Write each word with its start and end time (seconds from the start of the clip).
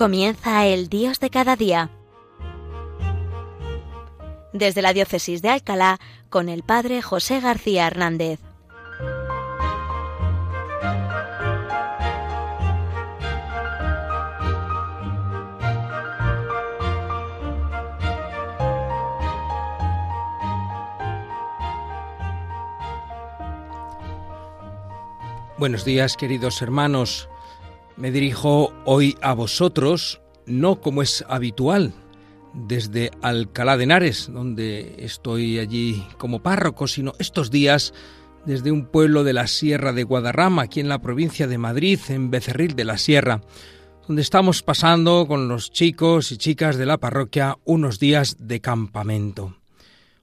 Comienza 0.00 0.64
el 0.64 0.88
Dios 0.88 1.20
de 1.20 1.28
cada 1.28 1.56
día. 1.56 1.90
Desde 4.54 4.80
la 4.80 4.94
Diócesis 4.94 5.42
de 5.42 5.50
Alcalá, 5.50 6.00
con 6.30 6.48
el 6.48 6.62
Padre 6.62 7.02
José 7.02 7.38
García 7.38 7.86
Hernández. 7.86 8.40
Buenos 25.58 25.84
días, 25.84 26.16
queridos 26.16 26.62
hermanos. 26.62 27.28
Me 28.00 28.10
dirijo 28.10 28.72
hoy 28.86 29.14
a 29.20 29.34
vosotros, 29.34 30.22
no 30.46 30.80
como 30.80 31.02
es 31.02 31.22
habitual, 31.28 31.92
desde 32.54 33.10
Alcalá 33.20 33.76
de 33.76 33.84
Henares, 33.84 34.30
donde 34.32 34.94
estoy 35.00 35.58
allí 35.58 36.02
como 36.16 36.42
párroco, 36.42 36.86
sino 36.86 37.12
estos 37.18 37.50
días 37.50 37.92
desde 38.46 38.72
un 38.72 38.86
pueblo 38.86 39.22
de 39.22 39.34
la 39.34 39.46
Sierra 39.46 39.92
de 39.92 40.04
Guadarrama, 40.04 40.62
aquí 40.62 40.80
en 40.80 40.88
la 40.88 41.02
provincia 41.02 41.46
de 41.46 41.58
Madrid, 41.58 42.00
en 42.08 42.30
Becerril 42.30 42.74
de 42.74 42.86
la 42.86 42.96
Sierra, 42.96 43.42
donde 44.08 44.22
estamos 44.22 44.62
pasando 44.62 45.26
con 45.28 45.48
los 45.48 45.70
chicos 45.70 46.32
y 46.32 46.38
chicas 46.38 46.78
de 46.78 46.86
la 46.86 46.96
parroquia 46.96 47.58
unos 47.66 47.98
días 47.98 48.38
de 48.40 48.62
campamento. 48.62 49.59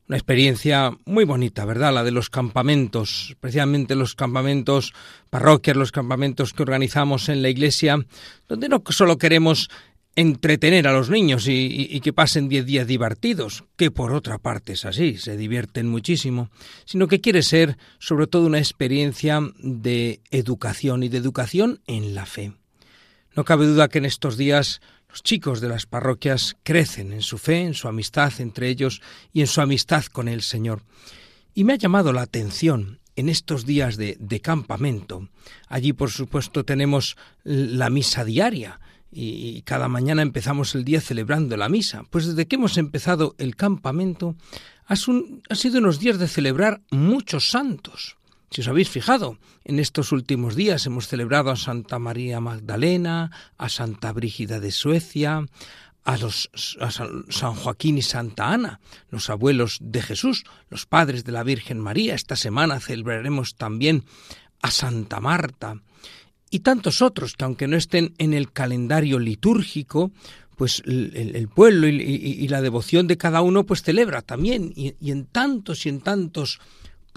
Una 0.07 0.17
experiencia 0.17 0.97
muy 1.05 1.25
bonita, 1.25 1.65
¿verdad? 1.65 1.93
La 1.93 2.03
de 2.05 2.11
los 2.11 2.29
campamentos, 2.29 3.27
especialmente 3.31 3.93
los 3.93 4.15
campamentos 4.15 4.93
parroquias, 5.29 5.75
los 5.75 5.91
campamentos 5.91 6.53
que 6.53 6.63
organizamos 6.63 7.27
en 7.27 7.41
la 7.41 7.49
iglesia, 7.49 8.05
donde 8.47 8.69
no 8.69 8.81
solo 8.89 9.17
queremos 9.17 9.69
entretener 10.15 10.87
a 10.87 10.93
los 10.93 11.09
niños 11.09 11.45
y, 11.49 11.99
que 11.99 12.13
pasen 12.13 12.47
diez 12.47 12.65
días 12.65 12.87
divertidos, 12.87 13.65
que 13.75 13.91
por 13.91 14.13
otra 14.13 14.37
parte 14.39 14.73
es 14.73 14.85
así, 14.85 15.17
se 15.17 15.35
divierten 15.35 15.89
muchísimo, 15.89 16.49
sino 16.85 17.07
que 17.07 17.19
quiere 17.19 17.43
ser 17.43 17.77
sobre 17.99 18.27
todo 18.27 18.47
una 18.47 18.59
experiencia 18.59 19.41
de 19.59 20.21
educación 20.31 21.03
y 21.03 21.09
de 21.09 21.17
educación 21.17 21.81
en 21.85 22.15
la 22.15 22.25
fe. 22.25 22.53
No 23.35 23.43
cabe 23.43 23.67
duda 23.67 23.89
que 23.89 23.99
en 23.99 24.05
estos 24.05 24.37
días 24.37 24.81
los 25.09 25.23
chicos 25.23 25.61
de 25.61 25.69
las 25.69 25.85
parroquias 25.85 26.57
crecen 26.63 27.13
en 27.13 27.21
su 27.21 27.37
fe, 27.37 27.61
en 27.61 27.73
su 27.73 27.87
amistad 27.87 28.33
entre 28.39 28.69
ellos 28.69 29.01
y 29.33 29.41
en 29.41 29.47
su 29.47 29.61
amistad 29.61 30.05
con 30.05 30.27
el 30.27 30.41
Señor. 30.41 30.83
Y 31.53 31.63
me 31.63 31.73
ha 31.73 31.77
llamado 31.77 32.13
la 32.13 32.21
atención 32.21 32.99
en 33.15 33.29
estos 33.29 33.65
días 33.65 33.97
de, 33.97 34.41
campamento. 34.43 35.29
Allí, 35.67 35.91
por 35.91 36.11
supuesto, 36.11 36.63
tenemos 36.63 37.17
la 37.43 37.89
misa 37.89 38.23
diaria 38.23 38.79
y 39.11 39.61
cada 39.63 39.87
mañana 39.87 40.21
empezamos 40.21 40.75
el 40.75 40.83
día 40.83 41.01
celebrando 41.01 41.57
la 41.57 41.69
misa. 41.69 42.03
Pues 42.11 42.27
desde 42.27 42.47
que 42.47 42.57
hemos 42.57 42.77
empezado 42.77 43.33
el 43.39 43.55
campamento, 43.55 44.35
ha 44.85 44.95
sido 44.95 45.79
unos 45.79 45.99
días 45.99 46.19
de 46.19 46.27
celebrar 46.27 46.81
muchos 46.91 47.49
santos. 47.49 48.16
Si 48.49 48.61
os 48.61 48.67
habéis 48.67 48.89
fijado, 48.89 49.37
en 49.65 49.79
estos 49.79 50.11
últimos 50.11 50.55
días 50.55 50.85
hemos 50.85 51.07
celebrado 51.07 51.51
a 51.51 51.57
Santa 51.57 51.99
María 51.99 52.39
Magdalena, 52.39 53.31
a 53.57 53.67
Santa 53.67 54.13
Brígida 54.13 54.59
de 54.59 54.71
Suecia, 54.71 55.45
a, 56.05 56.17
los, 56.17 56.49
San 57.29 57.55
Joaquín 57.55 57.97
y 57.97 58.01
Santa 58.01 58.53
Ana, 58.53 58.79
los 59.09 59.29
abuelos 59.29 59.79
de 59.81 60.01
Jesús, 60.01 60.45
los 60.69 60.85
padres 60.85 61.25
de 61.25 61.33
la 61.33 61.43
Virgen 61.43 61.81
María. 61.81 62.15
Esta 62.15 62.37
semana 62.37 62.79
celebraremos 62.79 63.55
también 63.55 64.05
a 64.61 64.71
Santa 64.71 65.19
Marta 65.19 65.81
y 66.49 66.59
tantos 66.59 67.01
otros 67.01 67.35
que 67.35 67.43
aunque 67.43 67.67
no 67.67 67.75
estén 67.75 68.13
en 68.17 68.33
el 68.33 68.53
calendario 68.53 69.19
litúrgico, 69.19 70.11
pues 70.55 70.81
el, 70.85 71.49
pueblo 71.53 71.87
y, 71.87 72.47
la 72.47 72.61
devoción 72.61 73.07
de 73.07 73.17
cada 73.17 73.41
uno 73.41 73.65
pues 73.65 73.83
celebra 73.83 74.21
también 74.21 74.71
y 74.75 75.11
en 75.11 75.25
tantos 75.25 75.85
y 75.85 75.89
en 75.89 75.99
tantos 75.99 76.59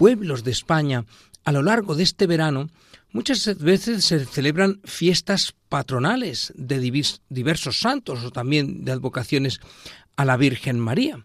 pueblos 0.01 0.43
de 0.43 0.49
España 0.49 1.05
a 1.45 1.51
lo 1.51 1.61
largo 1.61 1.93
de 1.93 2.01
este 2.01 2.25
verano 2.25 2.71
muchas 3.11 3.55
veces 3.59 4.03
se 4.03 4.25
celebran 4.25 4.81
fiestas 4.83 5.53
patronales 5.69 6.51
de 6.55 6.79
diversos 7.29 7.81
santos 7.81 8.23
o 8.23 8.31
también 8.31 8.83
de 8.83 8.93
advocaciones 8.93 9.59
a 10.15 10.25
la 10.25 10.37
Virgen 10.37 10.79
María. 10.79 11.23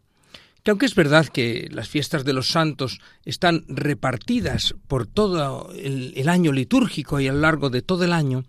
Que 0.63 0.73
aunque 0.73 0.85
es 0.85 0.95
verdad 0.95 1.27
que 1.27 1.71
las 1.73 1.89
fiestas 1.89 2.27
de 2.27 2.35
los 2.35 2.49
santos 2.49 3.01
están 3.25 3.65
repartidas 3.67 4.75
por 4.89 5.07
todo 5.07 5.73
el 5.73 6.29
año 6.29 6.53
litúrgico 6.53 7.19
y 7.19 7.29
a 7.29 7.33
lo 7.33 7.41
largo 7.41 7.71
de 7.71 7.81
todo 7.81 8.05
el 8.05 8.13
año, 8.13 8.45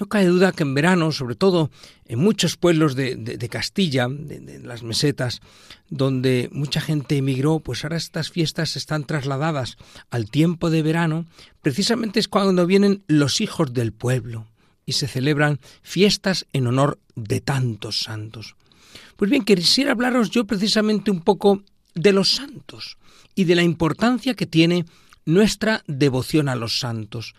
no 0.00 0.06
cabe 0.06 0.24
duda 0.26 0.52
que 0.52 0.62
en 0.62 0.72
verano, 0.74 1.12
sobre 1.12 1.36
todo 1.36 1.70
en 2.06 2.18
muchos 2.18 2.56
pueblos 2.56 2.96
de, 2.96 3.48
Castilla, 3.50 4.08
de, 4.08 4.58
las 4.60 4.82
mesetas, 4.82 5.42
donde 5.90 6.48
mucha 6.52 6.80
gente 6.80 7.18
emigró, 7.18 7.60
pues 7.60 7.84
ahora 7.84 7.98
estas 7.98 8.30
fiestas 8.30 8.76
están 8.76 9.04
trasladadas 9.04 9.76
al 10.08 10.30
tiempo 10.30 10.70
de 10.70 10.82
verano, 10.82 11.26
precisamente 11.60 12.18
es 12.18 12.28
cuando 12.28 12.66
vienen 12.66 13.04
los 13.08 13.42
hijos 13.42 13.74
del 13.74 13.92
pueblo 13.92 14.46
y 14.86 14.92
se 14.92 15.06
celebran 15.06 15.60
fiestas 15.82 16.46
en 16.54 16.66
honor 16.66 16.98
de 17.14 17.42
tantos 17.42 18.00
santos. 18.00 18.56
Pues 19.16 19.30
bien, 19.30 19.44
quisiera 19.44 19.92
hablaros 19.92 20.30
yo 20.30 20.46
precisamente 20.46 21.10
un 21.10 21.20
poco 21.20 21.62
de 21.94 22.12
los 22.12 22.36
santos 22.36 22.96
y 23.34 23.44
de 23.44 23.54
la 23.54 23.62
importancia 23.62 24.32
que 24.34 24.46
tiene 24.46 24.86
nuestra 25.26 25.84
devoción 25.86 26.48
a 26.48 26.56
los 26.56 26.78
santos. 26.78 27.34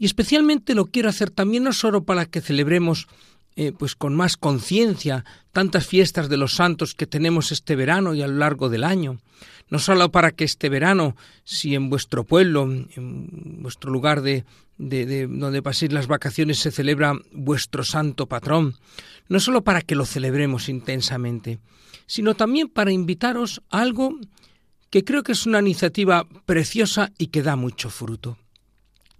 Y 0.00 0.06
especialmente 0.06 0.74
lo 0.74 0.86
quiero 0.86 1.10
hacer 1.10 1.30
también 1.30 1.62
no 1.62 1.74
solo 1.74 2.04
para 2.04 2.24
que 2.24 2.40
celebremos 2.40 3.06
eh, 3.54 3.72
pues 3.78 3.94
con 3.94 4.14
más 4.14 4.38
conciencia 4.38 5.26
tantas 5.52 5.86
fiestas 5.86 6.30
de 6.30 6.38
los 6.38 6.54
santos 6.54 6.94
que 6.94 7.06
tenemos 7.06 7.52
este 7.52 7.76
verano 7.76 8.14
y 8.14 8.22
a 8.22 8.26
lo 8.26 8.38
largo 8.38 8.70
del 8.70 8.82
año, 8.82 9.18
no 9.68 9.78
solo 9.78 10.10
para 10.10 10.30
que 10.30 10.44
este 10.44 10.70
verano, 10.70 11.16
si 11.44 11.74
en 11.74 11.90
vuestro 11.90 12.24
pueblo, 12.24 12.62
en 12.62 13.62
vuestro 13.62 13.90
lugar 13.90 14.22
de, 14.22 14.46
de, 14.78 15.26
donde 15.26 15.62
paséis 15.62 15.92
las 15.92 16.06
vacaciones 16.06 16.60
se 16.60 16.70
celebra 16.70 17.12
vuestro 17.32 17.84
santo 17.84 18.26
patrón, 18.26 18.76
no 19.28 19.38
solo 19.38 19.62
para 19.62 19.82
que 19.82 19.96
lo 19.96 20.06
celebremos 20.06 20.70
intensamente, 20.70 21.58
sino 22.06 22.34
también 22.34 22.68
para 22.68 22.90
invitaros 22.90 23.60
a 23.68 23.82
algo 23.82 24.18
que 24.88 25.04
creo 25.04 25.22
que 25.22 25.32
es 25.32 25.44
una 25.44 25.60
iniciativa 25.60 26.26
preciosa 26.46 27.12
y 27.18 27.26
que 27.26 27.42
da 27.42 27.56
mucho 27.56 27.90
fruto. 27.90 28.38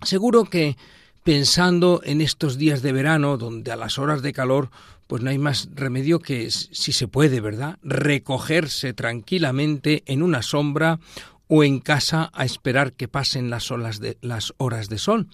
Seguro 0.03 0.45
que 0.45 0.77
pensando 1.25 2.01
en 2.05 2.21
estos 2.21 2.57
días 2.57 2.83
de 2.83 2.93
verano, 2.93 3.37
donde 3.37 3.71
a 3.71 3.77
las 3.77 3.99
horas 3.99 4.23
de 4.23 4.33
calor 4.33 4.71
pues 5.07 5.23
no 5.23 5.31
hay 5.31 5.39
más 5.39 5.69
remedio 5.75 6.21
que, 6.21 6.51
si 6.53 6.93
se 6.93 7.09
puede, 7.09 7.41
¿verdad?, 7.41 7.79
recogerse 7.83 8.93
tranquilamente 8.93 10.05
en 10.07 10.23
una 10.23 10.41
sombra 10.41 11.01
o 11.49 11.65
en 11.65 11.81
casa 11.81 12.31
a 12.33 12.45
esperar 12.45 12.93
que 12.93 13.09
pasen 13.09 13.51
las, 13.51 13.73
olas 13.73 13.99
de, 13.99 14.19
las 14.21 14.55
horas 14.57 14.89
de 14.89 14.99
sol. 14.99 15.27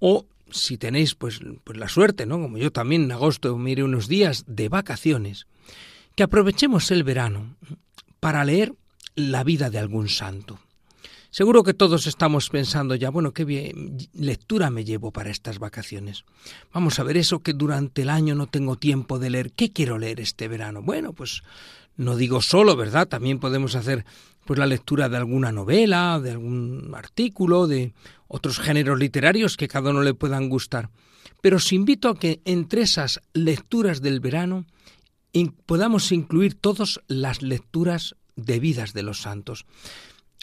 O 0.00 0.26
si 0.50 0.78
tenéis 0.78 1.14
pues, 1.14 1.40
pues 1.62 1.78
la 1.78 1.88
suerte, 1.88 2.26
¿no? 2.26 2.40
Como 2.40 2.58
yo 2.58 2.72
también 2.72 3.04
en 3.04 3.12
agosto 3.12 3.56
mire 3.56 3.84
unos 3.84 4.08
días 4.08 4.44
de 4.48 4.68
vacaciones, 4.68 5.46
que 6.16 6.24
aprovechemos 6.24 6.90
el 6.90 7.04
verano 7.04 7.54
para 8.18 8.44
leer 8.44 8.74
la 9.14 9.44
vida 9.44 9.70
de 9.70 9.78
algún 9.78 10.08
santo. 10.08 10.58
Seguro 11.30 11.62
que 11.62 11.74
todos 11.74 12.08
estamos 12.08 12.48
pensando 12.48 12.96
ya, 12.96 13.08
bueno, 13.08 13.32
qué 13.32 13.44
bien, 13.44 13.96
lectura 14.12 14.68
me 14.70 14.84
llevo 14.84 15.12
para 15.12 15.30
estas 15.30 15.60
vacaciones. 15.60 16.24
Vamos 16.74 16.98
a 16.98 17.04
ver 17.04 17.16
eso 17.16 17.38
que 17.38 17.52
durante 17.52 18.02
el 18.02 18.10
año 18.10 18.34
no 18.34 18.48
tengo 18.48 18.74
tiempo 18.76 19.20
de 19.20 19.30
leer. 19.30 19.52
¿Qué 19.52 19.72
quiero 19.72 19.96
leer 19.96 20.18
este 20.20 20.48
verano? 20.48 20.82
Bueno, 20.82 21.12
pues 21.12 21.42
no 21.96 22.16
digo 22.16 22.42
solo, 22.42 22.74
¿verdad? 22.74 23.06
También 23.06 23.38
podemos 23.38 23.76
hacer 23.76 24.04
pues 24.44 24.58
la 24.58 24.66
lectura 24.66 25.08
de 25.08 25.18
alguna 25.18 25.52
novela, 25.52 26.18
de 26.18 26.32
algún 26.32 26.92
artículo, 26.96 27.68
de 27.68 27.92
otros 28.26 28.58
géneros 28.58 28.98
literarios 28.98 29.56
que 29.56 29.68
cada 29.68 29.90
uno 29.90 30.02
le 30.02 30.14
puedan 30.14 30.48
gustar. 30.48 30.90
Pero 31.40 31.58
os 31.58 31.72
invito 31.72 32.08
a 32.08 32.18
que 32.18 32.40
entre 32.44 32.82
esas 32.82 33.20
lecturas 33.34 34.02
del 34.02 34.18
verano 34.18 34.66
podamos 35.66 36.10
incluir 36.10 36.54
todas 36.54 37.00
las 37.06 37.40
lecturas 37.40 38.16
debidas 38.34 38.94
de 38.94 39.04
los 39.04 39.20
santos. 39.20 39.64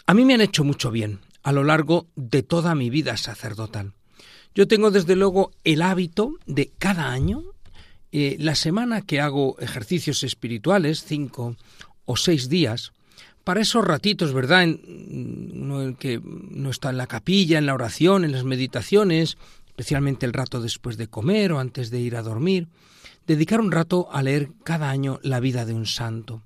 A 0.10 0.14
mí 0.14 0.24
me 0.24 0.34
han 0.34 0.42
hecho 0.42 0.64
mucho 0.64 0.90
bien 0.90 1.20
a 1.44 1.52
lo 1.52 1.66
largo 1.66 2.08
de 2.16 2.42
toda 2.42 2.76
mi 2.76 2.90
vida 2.90 3.18
sacerdotal. 3.18 3.92
Yo 4.56 4.66
tengo 4.66 4.90
desde 4.90 5.18
luego 5.18 5.52
el 5.66 5.82
hábito 5.82 6.36
de 6.46 6.72
cada 6.78 7.12
año, 7.12 7.44
eh, 8.14 8.38
la 8.40 8.56
semana 8.56 9.02
que 9.02 9.20
hago 9.20 9.60
ejercicios 9.60 10.24
espirituales, 10.24 11.04
cinco 11.04 11.58
o 12.06 12.16
seis 12.16 12.48
días, 12.48 12.94
para 13.44 13.60
esos 13.60 13.84
ratitos, 13.86 14.32
¿verdad? 14.32 14.64
En, 14.64 15.98
que 16.00 16.22
no 16.24 16.70
está 16.70 16.90
en 16.90 16.98
la 16.98 17.08
capilla, 17.08 17.58
en 17.58 17.66
la 17.66 17.74
oración, 17.74 18.24
en 18.24 18.32
las 18.32 18.46
meditaciones, 18.46 19.38
especialmente 19.68 20.26
el 20.26 20.32
rato 20.32 20.62
después 20.62 20.96
de 20.96 21.10
comer 21.10 21.52
o 21.52 21.60
antes 21.60 21.90
de 21.90 22.00
ir 22.00 22.16
a 22.16 22.24
dormir, 22.24 22.70
dedicar 23.26 23.60
un 23.60 23.74
rato 23.74 24.08
a 24.14 24.24
leer 24.24 24.52
cada 24.64 24.90
año 24.90 25.20
la 25.22 25.42
vida 25.42 25.66
de 25.66 25.74
un 25.74 25.86
santo. 25.86 26.44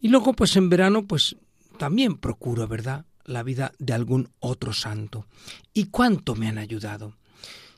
Y 0.00 0.08
luego, 0.08 0.32
pues 0.32 0.56
en 0.56 0.68
verano, 0.68 1.06
pues 1.06 1.36
también 1.78 2.16
procuro, 2.16 2.66
¿verdad?, 2.68 3.04
la 3.24 3.42
vida 3.42 3.72
de 3.78 3.92
algún 3.92 4.30
otro 4.40 4.72
santo. 4.72 5.26
¿Y 5.72 5.86
cuánto 5.86 6.34
me 6.34 6.48
han 6.48 6.58
ayudado? 6.58 7.14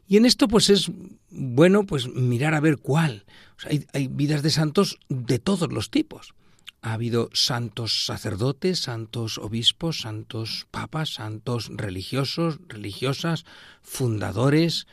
Y 0.09 0.17
en 0.17 0.25
esto 0.25 0.49
pues 0.49 0.71
es 0.71 0.91
bueno 1.31 1.85
pues 1.85 2.09
mirar 2.09 2.55
a 2.55 2.61
ver 2.61 2.79
cuál. 2.79 3.25
hay, 3.65 3.87
hay 3.93 4.09
vidas 4.09 4.43
de 4.43 4.51
santos 4.51 4.99
de 5.09 5.39
todos 5.39 5.73
los 5.73 5.91
tipos. 5.91 6.35
Ha 6.83 6.93
habido 6.93 7.31
santos 7.33 8.07
sacerdotes, 8.07 8.81
santos 8.81 9.39
obispos, 9.39 10.01
santos 10.03 10.69
papas, 10.71 11.15
santos 11.15 11.71
religiosos, 11.75 12.61
religiosas, 12.69 13.45
fundadores, 13.83 14.87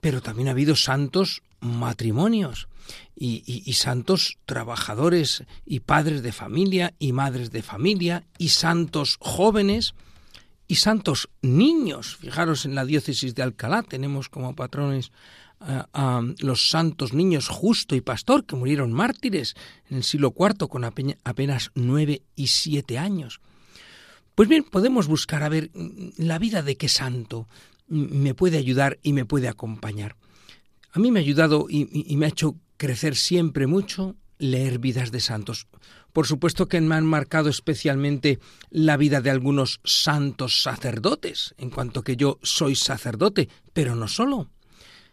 pero 0.00 0.20
también 0.20 0.48
ha 0.48 0.52
habido 0.52 0.76
santos 0.76 1.42
matrimonios 1.60 2.68
y, 3.14 3.72
santos 3.74 4.38
trabajadores 4.46 5.44
y 5.66 5.80
padres 5.80 6.22
de 6.22 6.32
familia 6.32 6.94
y 6.98 7.12
madres 7.12 7.50
de 7.50 7.62
familia 7.62 8.24
y 8.38 8.50
santos 8.50 9.16
jóvenes 9.20 9.94
y 10.68 10.76
santos 10.76 11.28
niños. 11.42 12.16
Fijaros 12.16 12.64
en 12.64 12.74
la 12.74 12.84
diócesis 12.84 13.34
de 13.34 13.42
Alcalá 13.42 13.82
tenemos 13.82 14.28
como 14.28 14.54
patrones 14.54 15.12
a, 15.60 16.22
los 16.38 16.70
santos 16.70 17.12
niños 17.12 17.48
justo 17.48 17.96
y 17.96 18.00
pastor 18.00 18.44
que 18.44 18.56
murieron 18.56 18.92
mártires 18.92 19.56
en 19.90 19.98
el 19.98 20.04
siglo 20.04 20.32
IV 20.38 20.68
con 20.68 20.84
apenas 20.84 21.72
nueve 21.74 22.22
y 22.36 22.46
siete 22.46 22.98
años. 22.98 23.40
Pues 24.34 24.48
bien, 24.48 24.62
podemos 24.62 25.08
buscar 25.08 25.42
a 25.42 25.48
ver 25.48 25.70
la 26.16 26.38
vida 26.38 26.62
de 26.62 26.76
qué 26.76 26.88
santo 26.88 27.48
me 27.88 28.34
puede 28.34 28.58
ayudar 28.58 28.98
y 29.02 29.12
me 29.12 29.24
puede 29.24 29.48
acompañar. 29.48 30.16
A 30.92 30.98
mí 30.98 31.10
me 31.10 31.20
ha 31.20 31.22
ayudado 31.22 31.66
y, 31.68 32.16
me 32.16 32.26
ha 32.26 32.30
hecho 32.30 32.56
crecer 32.76 33.16
siempre 33.16 33.66
mucho 33.66 34.16
leer 34.38 34.78
vidas 34.78 35.10
de 35.10 35.20
santos. 35.20 35.66
Por 36.12 36.26
supuesto 36.26 36.66
que 36.66 36.80
me 36.80 36.94
han 36.94 37.04
marcado 37.04 37.48
especialmente 37.48 38.38
la 38.70 38.96
vida 38.96 39.20
de 39.20 39.30
algunos 39.30 39.80
santos 39.84 40.62
sacerdotes, 40.62 41.54
en 41.58 41.70
cuanto 41.70 42.02
que 42.02 42.16
yo 42.16 42.38
soy 42.42 42.76
sacerdote, 42.76 43.48
pero 43.72 43.94
no 43.94 44.08
solo. 44.08 44.50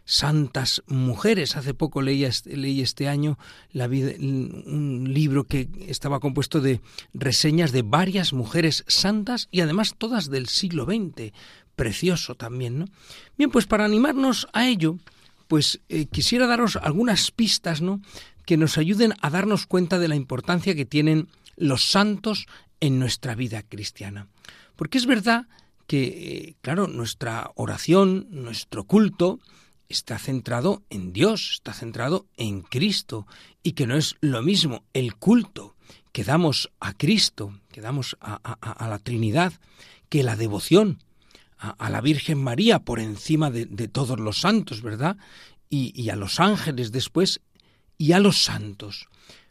Santas 0.06 0.82
mujeres. 0.86 1.56
Hace 1.56 1.74
poco 1.74 2.00
leí, 2.00 2.24
este 2.24 3.08
año 3.08 3.38
la 3.72 3.86
vida, 3.88 4.12
un 4.18 5.10
libro 5.12 5.44
que 5.44 5.68
estaba 5.86 6.20
compuesto 6.20 6.62
de 6.62 6.80
reseñas 7.12 7.72
de 7.72 7.82
varias 7.82 8.32
mujeres 8.32 8.84
santas 8.88 9.48
y 9.50 9.60
además 9.60 9.96
todas 9.98 10.30
del 10.30 10.46
siglo 10.46 10.86
XX. 10.86 11.32
Precioso 11.74 12.36
también, 12.36 12.78
¿no? 12.78 12.84
Bien, 13.36 13.50
pues 13.50 13.66
para 13.66 13.84
animarnos 13.84 14.48
a 14.54 14.66
ello, 14.66 14.96
pues 15.46 15.80
eh, 15.90 16.06
quisiera 16.06 16.46
daros 16.46 16.76
algunas 16.76 17.30
pistas, 17.30 17.82
¿no? 17.82 18.00
que 18.46 18.56
nos 18.56 18.78
ayuden 18.78 19.12
a 19.20 19.28
darnos 19.28 19.66
cuenta 19.66 19.98
de 19.98 20.08
la 20.08 20.14
importancia 20.14 20.74
que 20.74 20.86
tienen 20.86 21.28
los 21.56 21.90
santos 21.90 22.46
en 22.80 22.98
nuestra 22.98 23.34
vida 23.34 23.62
cristiana. 23.62 24.28
Porque 24.76 24.98
es 24.98 25.06
verdad 25.06 25.48
que, 25.86 26.04
eh, 26.04 26.56
claro, 26.62 26.86
nuestra 26.86 27.50
oración, 27.56 28.28
nuestro 28.30 28.84
culto, 28.84 29.40
está 29.88 30.18
centrado 30.18 30.82
en 30.90 31.12
Dios, 31.12 31.50
está 31.54 31.72
centrado 31.72 32.26
en 32.36 32.62
Cristo, 32.62 33.26
y 33.62 33.72
que 33.72 33.86
no 33.86 33.96
es 33.96 34.16
lo 34.20 34.42
mismo 34.42 34.84
el 34.92 35.16
culto 35.16 35.76
que 36.12 36.24
damos 36.24 36.70
a 36.80 36.94
Cristo, 36.94 37.60
que 37.70 37.80
damos 37.80 38.16
a, 38.20 38.88
la 38.88 38.98
Trinidad, 38.98 39.52
que 40.08 40.22
la 40.22 40.36
devoción 40.36 40.98
a, 41.58 41.90
la 41.90 42.00
Virgen 42.00 42.42
María 42.42 42.78
por 42.80 43.00
encima 43.00 43.50
de, 43.50 43.88
todos 43.88 44.18
los 44.18 44.40
santos, 44.40 44.82
¿verdad? 44.82 45.16
Y, 45.68 46.08
a 46.08 46.16
los 46.16 46.40
ángeles 46.40 46.90
después 46.90 47.40
y 47.98 48.12
a 48.12 48.18
los 48.18 48.42
santos. 48.42 49.08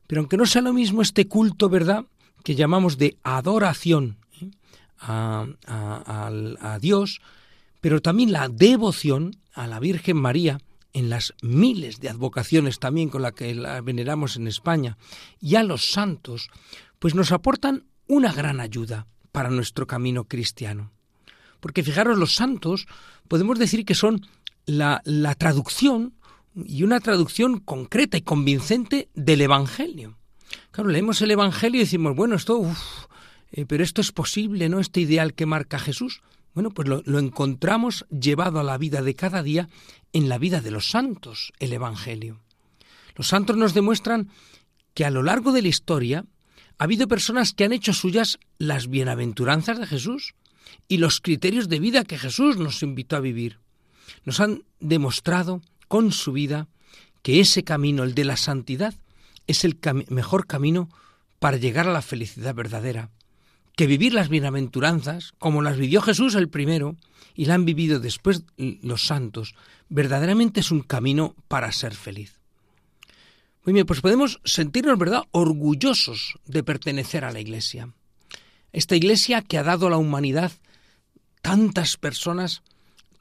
Pero 0.07 0.21
aunque 0.21 0.37
no 0.37 0.45
sea 0.45 0.61
lo 0.61 0.73
mismo 0.73 1.01
este 1.01 1.27
culto, 1.27 1.69
¿verdad? 1.69 2.05
Que 2.43 2.55
llamamos 2.55 2.97
de 2.97 3.17
adoración 3.23 4.17
¿eh? 4.41 4.49
a, 4.99 5.45
a 5.67 6.79
Dios, 6.79 7.21
pero 7.85 8.01
también 8.01 8.31
la 8.31 8.49
devoción 8.49 9.35
a 9.53 9.67
la 9.67 9.79
Virgen 9.79 10.17
María 10.17 10.59
en 10.93 11.11
las 11.11 11.35
miles 11.43 11.99
de 11.99 12.09
advocaciones 12.09 12.79
también 12.79 13.09
con 13.09 13.21
las 13.21 13.33
que 13.33 13.53
la 13.53 13.79
veneramos 13.81 14.37
en 14.37 14.47
España 14.47 14.97
y 15.39 15.53
a 15.53 15.61
los 15.61 15.91
santos, 15.91 16.49
pues 16.97 17.13
nos 17.13 17.31
aportan 17.31 17.85
una 18.07 18.33
gran 18.33 18.59
ayuda 18.59 19.05
para 19.31 19.51
nuestro 19.51 19.85
camino 19.85 20.23
cristiano. 20.23 20.93
Porque 21.59 21.83
fijaros, 21.83 22.17
los 22.17 22.33
santos 22.33 22.87
podemos 23.27 23.59
decir 23.59 23.85
que 23.85 23.93
son 23.93 24.25
la, 24.65 25.03
la 25.05 25.35
traducción 25.35 26.15
y 26.55 26.81
una 26.81 26.99
traducción 26.99 27.59
concreta 27.59 28.17
y 28.17 28.23
convincente 28.23 29.09
del 29.13 29.41
Evangelio. 29.41 30.17
Claro, 30.71 30.89
leemos 30.89 31.21
el 31.21 31.29
Evangelio 31.29 31.81
y 31.81 31.83
decimos, 31.83 32.15
bueno, 32.15 32.33
esto, 32.33 32.63
eh, 33.51 33.67
pero 33.67 33.83
esto 33.83 34.01
es 34.01 34.11
posible, 34.11 34.69
¿no? 34.69 34.79
Este 34.79 35.01
ideal 35.01 35.35
que 35.35 35.45
marca 35.45 35.77
Jesús. 35.77 36.23
Bueno, 36.55 36.71
pues 36.71 36.87
lo, 36.87 37.19
encontramos 37.19 38.05
llevado 38.09 38.59
a 38.59 38.63
la 38.63 38.77
vida 38.77 39.01
de 39.01 39.13
cada 39.13 39.43
día 39.43 39.69
en 40.13 40.29
la 40.29 40.37
vida 40.37 40.61
de 40.61 40.71
los 40.71 40.89
santos, 40.89 41.51
el 41.59 41.73
Evangelio. 41.73 42.39
Los 43.15 43.27
santos 43.27 43.57
nos 43.57 43.73
demuestran 43.73 44.29
que 44.93 45.05
a 45.05 45.11
lo 45.11 45.21
largo 45.21 45.51
de 45.51 45.61
la 45.61 45.67
historia 45.67 46.25
ha 46.77 46.83
habido 46.85 47.07
personas 47.07 47.53
que 47.53 47.65
han 47.65 47.73
hecho 47.73 47.93
suyas 47.93 48.39
las 48.57 48.87
bienaventuranzas 48.87 49.79
de 49.79 49.85
Jesús, 49.85 50.33
y 50.87 50.97
los 50.97 51.21
criterios 51.21 51.69
de 51.69 51.79
vida 51.79 52.03
que 52.03 52.17
Jesús 52.17 52.57
nos 52.57 52.81
invitó 52.83 53.15
a 53.15 53.21
vivir. 53.21 53.59
Nos 54.23 54.39
han 54.39 54.63
demostrado 54.79 55.61
con 55.87 56.11
su 56.11 56.31
vida 56.31 56.67
que 57.21 57.39
ese 57.39 57.63
camino, 57.63 58.03
el 58.03 58.15
de 58.15 58.25
la 58.25 58.37
santidad, 58.37 58.93
es 59.47 59.63
el 59.63 59.77
mejor 60.09 60.47
camino 60.47 60.89
para 61.39 61.57
llegar 61.57 61.87
a 61.87 61.93
la 61.93 62.01
felicidad 62.01 62.55
verdadera, 62.55 63.09
que 63.75 63.87
vivir 63.87 64.13
las 64.13 64.29
bienaventuranzas, 64.29 65.33
como 65.37 65.61
las 65.61 65.77
vivió 65.77 66.01
Jesús 66.01 66.35
el 66.35 66.49
primero, 66.49 66.95
y 67.35 67.45
la 67.45 67.55
han 67.55 67.65
vivido 67.65 67.99
después 67.99 68.43
los 68.57 69.05
santos, 69.05 69.55
verdaderamente 69.89 70.61
es 70.61 70.71
un 70.71 70.81
camino 70.81 71.35
para 71.47 71.71
ser 71.71 71.93
feliz. 71.93 72.39
Muy 73.65 73.73
bien, 73.73 73.85
pues 73.85 74.01
podemos 74.01 74.39
sentirnos, 74.45 74.97
¿verdad?, 74.97 75.23
orgullosos 75.31 76.37
de 76.45 76.63
pertenecer 76.63 77.25
a 77.25 77.31
la 77.31 77.39
Iglesia. 77.39 77.89
Esta 78.71 78.95
Iglesia 78.95 79.41
que 79.41 79.57
ha 79.57 79.63
dado 79.63 79.87
a 79.87 79.89
la 79.89 79.97
humanidad 79.97 80.51
tantas 81.41 81.97
personas 81.97 82.61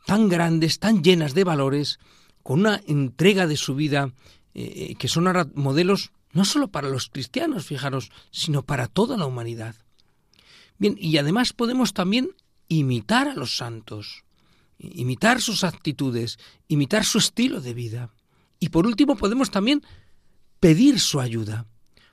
tan 0.06 0.28
grandes, 0.28 0.78
tan 0.78 1.02
llenas 1.02 1.34
de 1.34 1.44
valores, 1.44 1.98
con 2.42 2.60
una 2.60 2.80
entrega 2.86 3.46
de 3.46 3.56
su 3.56 3.74
vida 3.74 4.12
eh, 4.54 4.90
eh, 4.90 4.94
que 4.96 5.08
son 5.08 5.26
ahora 5.26 5.48
modelos 5.54 6.12
no 6.32 6.44
solo 6.44 6.68
para 6.68 6.88
los 6.88 7.08
cristianos, 7.08 7.64
fijaros, 7.64 8.10
sino 8.30 8.62
para 8.62 8.86
toda 8.86 9.16
la 9.16 9.26
humanidad. 9.26 9.76
Bien, 10.78 10.96
y 10.98 11.16
además 11.18 11.52
podemos 11.52 11.94
también 11.94 12.30
imitar 12.68 13.28
a 13.28 13.34
los 13.34 13.56
santos, 13.56 14.24
imitar 14.78 15.40
sus 15.40 15.64
actitudes, 15.64 16.38
imitar 16.68 17.04
su 17.04 17.18
estilo 17.18 17.60
de 17.60 17.74
vida. 17.74 18.10
Y 18.58 18.70
por 18.70 18.86
último 18.86 19.16
podemos 19.16 19.50
también 19.50 19.82
pedir 20.60 20.98
su 21.00 21.20
ayuda, 21.20 21.66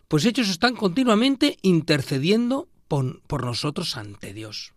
pues 0.08 0.26
ellos 0.26 0.50
están 0.50 0.76
continuamente 0.76 1.58
intercediendo 1.62 2.68
por, 2.88 3.46
nosotros 3.46 3.96
ante 3.96 4.34
Dios. 4.34 4.74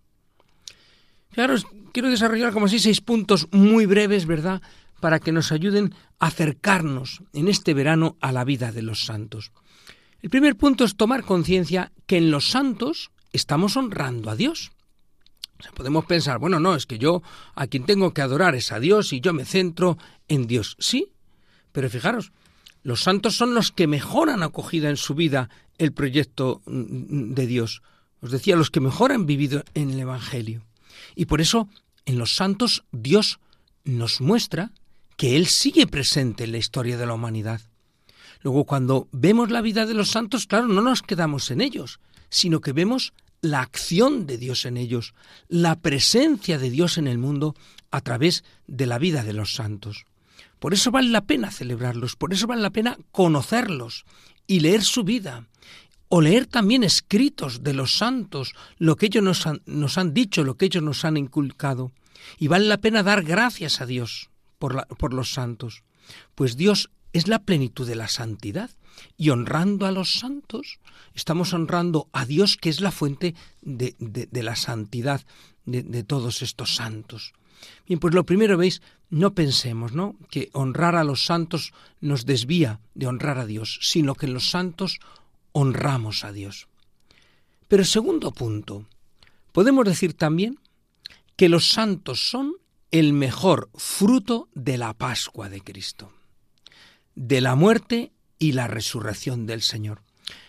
Quiero 1.93 2.09
desarrollar 2.11 2.53
como 2.53 2.67
así 2.67 2.79
seis 2.79 3.01
puntos 3.01 3.49
muy 3.51 3.87
breves, 3.87 4.27
¿verdad?, 4.27 4.63
para 5.01 5.19
que 5.19 5.33
nos 5.33 5.51
ayuden 5.51 5.93
a 6.21 6.29
acercarnos 6.29 7.23
en 7.33 7.49
este 7.49 7.75
verano 7.75 8.17
a 8.21 8.31
la 8.31 8.45
vida 8.45 8.71
de 8.71 8.83
los 8.83 9.05
santos. 9.05 9.51
El 10.23 10.31
primer 10.31 10.57
punto 10.57 10.85
es 10.85 10.97
tomar 10.97 11.25
conciencia 11.25 11.93
que 12.07 12.17
en 12.17 12.31
los 12.31 12.49
santos 12.49 13.11
estamos 13.37 13.77
honrando 13.77 14.31
a 14.31 14.37
Dios. 14.37 14.73
podemos 15.75 16.05
pensar, 16.05 16.39
bueno, 16.39 16.61
no, 16.61 16.75
es 16.75 16.87
que 16.87 16.99
yo 16.99 17.23
a 17.55 17.67
quien 17.67 17.85
tengo 17.85 18.13
que 18.13 18.23
adorar 18.23 18.55
es 18.55 18.73
a 18.73 18.81
Dios 18.81 19.13
y 19.13 19.21
yo 19.21 19.33
me 19.33 19.45
centro 19.45 19.99
en 20.29 20.47
Dios. 20.47 20.77
Sí, 20.79 21.13
pero 21.73 21.91
fijaros, 21.91 22.33
los 22.83 23.03
santos 23.03 23.37
son 23.37 23.55
los 23.55 23.73
que 23.73 23.87
mejor 23.87 24.31
han 24.31 24.43
acogido 24.43 24.89
en 24.89 24.97
su 24.97 25.15
vida 25.15 25.49
el 25.79 25.93
proyecto 25.93 26.63
de 26.67 27.47
Dios 27.47 27.83
os 28.25 28.31
decía, 28.31 28.57
los 28.57 28.71
que 28.71 28.81
mejor 28.81 29.13
han 29.13 29.27
vivido 29.27 29.65
en 29.75 29.91
el 29.91 30.01
Evangelio. 30.01 30.63
Y 31.15 31.27
por 31.27 31.43
eso 31.43 31.69
en 32.07 32.19
los 32.19 32.35
santos 32.35 32.85
Dios 32.91 33.39
nos 33.85 34.23
muestra 34.23 34.73
que 35.19 35.37
Él 35.37 35.47
sigue 35.47 35.87
presente 35.87 36.45
en 36.45 36.53
la 36.53 36.59
historia 36.59 36.97
de 36.97 37.05
la 37.05 37.13
humanidad. 37.13 37.61
Luego, 38.41 38.65
cuando 38.65 39.09
vemos 39.13 39.51
la 39.51 39.61
vida 39.61 39.85
de 39.85 39.93
los 39.93 40.09
santos, 40.09 40.47
claro, 40.47 40.69
no 40.69 40.81
nos 40.81 41.03
quedamos 41.03 41.51
en 41.51 41.61
ellos, 41.61 42.01
sino 42.31 42.63
que 42.63 42.73
vemos 42.73 43.13
la 43.45 43.61
acción 43.61 44.27
de 44.27 44.39
Dios 44.39 44.65
en 44.65 44.77
ellos, 44.77 45.15
la 45.49 45.77
presencia 45.77 46.59
de 46.59 46.71
Dios 46.71 46.99
en 46.99 47.07
el 47.07 47.19
mundo 47.19 47.55
a 47.91 48.01
través 48.01 48.43
de 48.67 48.87
la 48.87 48.99
vida 48.99 49.23
de 49.23 49.35
los 49.35 49.55
santos. 49.55 50.07
Por 50.59 50.73
eso 50.73 50.91
vale 50.91 51.11
la 51.11 51.27
pena 51.27 51.51
celebrarlos, 51.51 52.17
por 52.17 52.33
eso 52.33 52.47
vale 52.47 52.63
la 52.63 52.71
pena 52.71 52.99
conocerlos 53.13 54.05
y 54.47 54.61
leer 54.61 54.83
su 54.83 55.05
vida 55.05 55.47
o 56.09 56.21
leer 56.21 56.47
también 56.47 56.85
escritos 56.85 57.63
de 57.63 57.75
los 57.75 57.97
santos, 57.97 58.55
lo 58.79 58.97
que 58.97 59.07
ellos 59.07 59.23
nos 59.67 59.99
han, 59.99 60.15
dicho, 60.15 60.45
lo 60.45 60.57
que 60.57 60.67
ellos 60.67 60.83
nos 60.83 61.05
han 61.05 61.17
inculcado. 61.17 61.93
Y 62.39 62.49
vale 62.49 62.67
la 62.67 62.79
pena 62.79 63.03
dar 63.03 63.25
gracias 63.25 63.81
a 63.81 63.87
Dios 63.87 64.31
por 64.59 65.13
los 65.13 65.33
santos, 65.33 65.83
pues 66.35 66.57
Dios 66.57 66.91
es 67.13 67.29
la 67.29 67.41
plenitud 67.41 67.87
de 67.87 67.97
la 67.97 68.09
santidad. 68.09 68.71
Y 69.17 69.31
honrando 69.31 69.87
a 69.87 69.93
los 69.93 70.19
santos, 70.19 70.79
estamos 71.15 71.53
honrando 71.53 72.09
a 72.13 72.27
Dios 72.27 72.57
que 72.57 72.69
es 72.69 72.81
la 72.81 72.91
fuente 72.91 73.35
de, 73.63 73.95
de, 73.99 74.43
la 74.43 74.57
santidad 74.57 75.25
de, 75.65 76.03
todos 76.05 76.43
estos 76.43 76.75
santos. 76.75 77.33
Bien, 77.87 78.01
pues 78.01 78.15
lo 78.15 78.27
primero 78.27 78.57
veis, 78.57 78.83
no 79.11 79.35
pensemos, 79.35 79.93
¿no? 79.93 80.17
Que 80.31 80.51
honrar 80.53 80.97
a 80.97 81.05
los 81.05 81.25
santos 81.25 81.73
nos 82.01 82.27
desvía 82.27 82.81
de 82.95 83.07
honrar 83.07 83.39
a 83.39 83.47
Dios, 83.47 83.79
sino 83.83 84.15
que 84.15 84.27
los 84.27 84.51
santos 84.51 84.99
honramos 85.53 86.25
a 86.25 86.33
Dios. 86.33 86.69
Pero 87.69 87.85
segundo 87.85 88.33
punto, 88.33 88.87
podemos 89.53 89.85
decir 89.85 90.15
también 90.15 90.59
que 91.37 91.49
los 91.49 91.69
santos 91.69 92.29
son 92.29 92.55
el 92.91 93.13
mejor 93.13 93.71
fruto 93.75 94.49
de 94.55 94.79
la 94.79 94.95
Pascua 94.95 95.49
de 95.49 95.61
Cristo, 95.61 96.13
de 97.15 97.41
la 97.41 97.55
muerte 97.55 98.13
y 98.45 98.53
la 98.53 98.67
resurrección 98.67 99.47
del 99.47 99.63
Señor. 99.63 100.03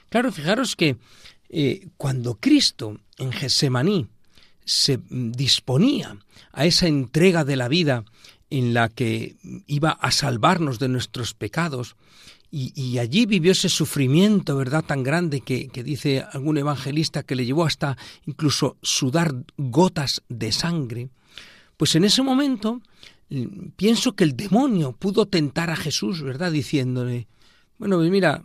Claro, 0.09 0.29
fijaros 0.33 0.75
que 0.75 0.97
eh, 1.47 1.87
cuando 1.95 2.35
Cristo 2.35 2.99
en 3.17 3.31
Gesemaní 3.31 4.07
se 4.65 4.99
disponía 5.09 6.17
a 6.51 6.65
esa 6.65 6.87
entrega 6.87 7.45
de 7.45 7.55
la 7.55 7.69
vida 7.69 8.03
en 8.49 8.73
la 8.73 8.89
que 8.89 9.37
iba 9.65 9.91
a 9.91 10.11
salvarnos 10.11 10.77
de 10.77 10.89
nuestros 10.89 11.33
pecados, 11.33 11.95
y, 12.51 12.99
allí 12.99 13.25
vivió 13.25 13.51
ese 13.51 13.67
sufrimiento, 13.67 14.55
¿verdad?, 14.55 14.85
tan 14.85 15.03
grande 15.03 15.41
que, 15.41 15.67
que, 15.67 15.83
dice 15.83 16.23
algún 16.31 16.57
evangelista 16.57 17.23
que 17.23 17.35
le 17.35 17.45
llevó 17.45 17.65
hasta 17.65 17.97
incluso 18.25 18.77
sudar 18.81 19.35
gotas 19.57 20.21
de 20.29 20.53
sangre. 20.53 21.09
Pues 21.75 21.95
en 21.95 22.05
ese 22.05 22.21
momento 22.21 22.81
mm, 23.29 23.71
pienso 23.75 24.15
que 24.15 24.23
el 24.23 24.37
demonio 24.37 24.93
pudo 24.93 25.25
tentar 25.25 25.69
a 25.69 25.75
Jesús, 25.75 26.21
¿verdad?, 26.21 26.53
diciéndole, 26.53 27.27
bueno, 27.77 27.97
pues 27.97 28.09
mira, 28.09 28.41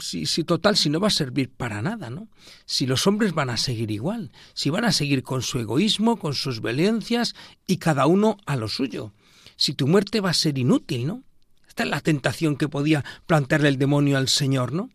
si, 0.00 0.44
total, 0.44 0.76
si 0.76 0.88
no 0.88 1.00
va 1.00 1.08
a 1.08 1.10
servir 1.10 1.50
para 1.50 1.82
nada, 1.82 2.10
¿no? 2.10 2.28
Si 2.64 2.86
los 2.86 3.06
hombres 3.06 3.34
van 3.34 3.50
a 3.50 3.56
seguir 3.56 3.90
igual, 3.90 4.32
si 4.54 4.70
van 4.70 4.84
a 4.84 4.92
seguir 4.92 5.22
con 5.22 5.42
su 5.42 5.58
egoísmo, 5.58 6.18
con 6.18 6.34
sus 6.34 6.62
violencias 6.62 7.34
y 7.66 7.76
cada 7.76 8.06
uno 8.06 8.38
a 8.46 8.56
lo 8.56 8.68
suyo, 8.68 9.12
si 9.56 9.74
tu 9.74 9.86
muerte 9.86 10.20
va 10.20 10.30
a 10.30 10.34
ser 10.34 10.58
inútil, 10.58 11.06
¿no? 11.06 11.22
Esta 11.68 11.84
es 11.84 11.90
la 11.90 12.00
tentación 12.00 12.56
que 12.56 12.68
podía 12.68 13.04
plantearle 13.26 13.68
el 13.68 13.78
demonio 13.78 14.18
al 14.18 14.28
Señor, 14.28 14.72
¿no? 14.72 14.90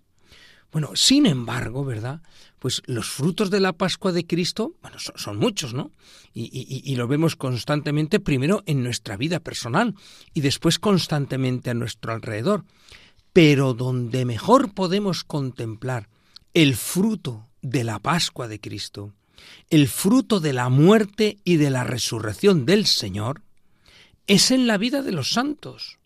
Bueno, 0.72 0.91
sin 0.96 1.25
embargo, 1.25 1.86
¿verdad? 1.86 2.22
Pues 2.60 2.81
los 2.86 3.07
frutos 3.07 3.50
de 3.50 3.60
la 3.60 3.74
Pascua 3.74 4.12
de 4.12 4.27
Cristo, 4.27 4.74
bueno, 4.81 4.98
son, 5.00 5.38
muchos, 5.38 5.74
¿no? 5.74 5.91
Y, 6.34 6.81
y, 6.84 6.96
lo 6.96 7.07
vemos 7.07 7.36
constantemente, 7.36 8.19
primero 8.19 8.63
en 8.65 8.84
nuestra 8.84 9.17
vida 9.17 9.39
personal 9.39 9.96
y 10.34 10.41
después 10.41 10.77
constantemente 10.77 11.72
a 11.72 11.74
nuestro 11.74 12.13
alrededor 12.13 12.63
pero 13.38 13.75
donde 13.75 14.25
mejor 14.25 14.74
podemos 14.74 15.24
contemplar 15.24 16.10
el 16.56 16.75
fruto 16.75 17.48
de 17.62 17.84
la 17.84 18.00
Pascua 18.00 18.48
de 18.48 18.60
Cristo, 18.60 19.13
el 19.70 19.88
fruto 19.88 20.39
de 20.39 20.53
la 20.53 20.70
muerte 20.70 21.38
y 21.44 21.58
de 21.58 21.70
la 21.70 21.84
resurrección 21.84 22.65
del 22.65 22.88
Señor, 22.88 23.44
es 24.25 24.50
en 24.50 24.65
la 24.65 24.79
vida 24.79 25.03
de 25.03 25.12
los 25.12 25.29
santos, 25.29 26.00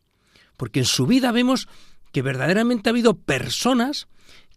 porque 0.57 0.79
en 0.79 0.85
su 0.85 1.07
vida 1.07 1.31
vemos 1.31 1.69
que 2.11 2.21
verdaderamente 2.21 2.89
ha 2.89 2.91
habido 2.91 3.13
personas 3.13 4.09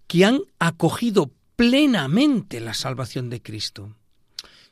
que 0.09 0.25
han 0.25 0.41
acogido 0.59 1.31
plenamente 1.55 2.59
la 2.59 2.75
salvación 2.75 3.31
de 3.31 3.41
Cristo. 3.41 3.95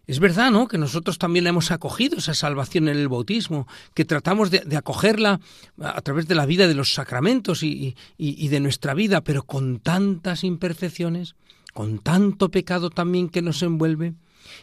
Es 0.07 0.19
verdad, 0.19 0.51
¿no? 0.51 0.67
Que 0.67 0.79
nosotros 0.79 1.19
también 1.19 1.47
hemos 1.47 1.71
acogido 1.71 2.19
esa 2.19 2.35
salvación 2.35 2.89
en 2.89 2.97
el 2.97 3.09
bautismo, 3.09 3.69
que 3.95 4.05
tratamos 4.05 4.51
de, 4.51 4.77
acogerla 4.77 5.41
a 5.81 6.01
través 6.01 6.27
de 6.27 6.35
la 6.35 6.45
vida 6.45 6.67
de 6.67 6.75
los 6.75 6.93
sacramentos 6.93 7.63
y, 7.63 7.97
y 8.19 8.49
de 8.49 8.61
nuestra 8.61 8.95
vida, 8.95 9.21
pero 9.21 9.45
con 9.45 9.79
tantas 9.79 10.43
imperfecciones, 10.43 11.37
con 11.73 12.01
tanto 12.01 12.51
pecado 12.51 12.91
también 12.91 13.29
que 13.29 13.43
nos 13.43 13.63
envuelve. 13.63 14.15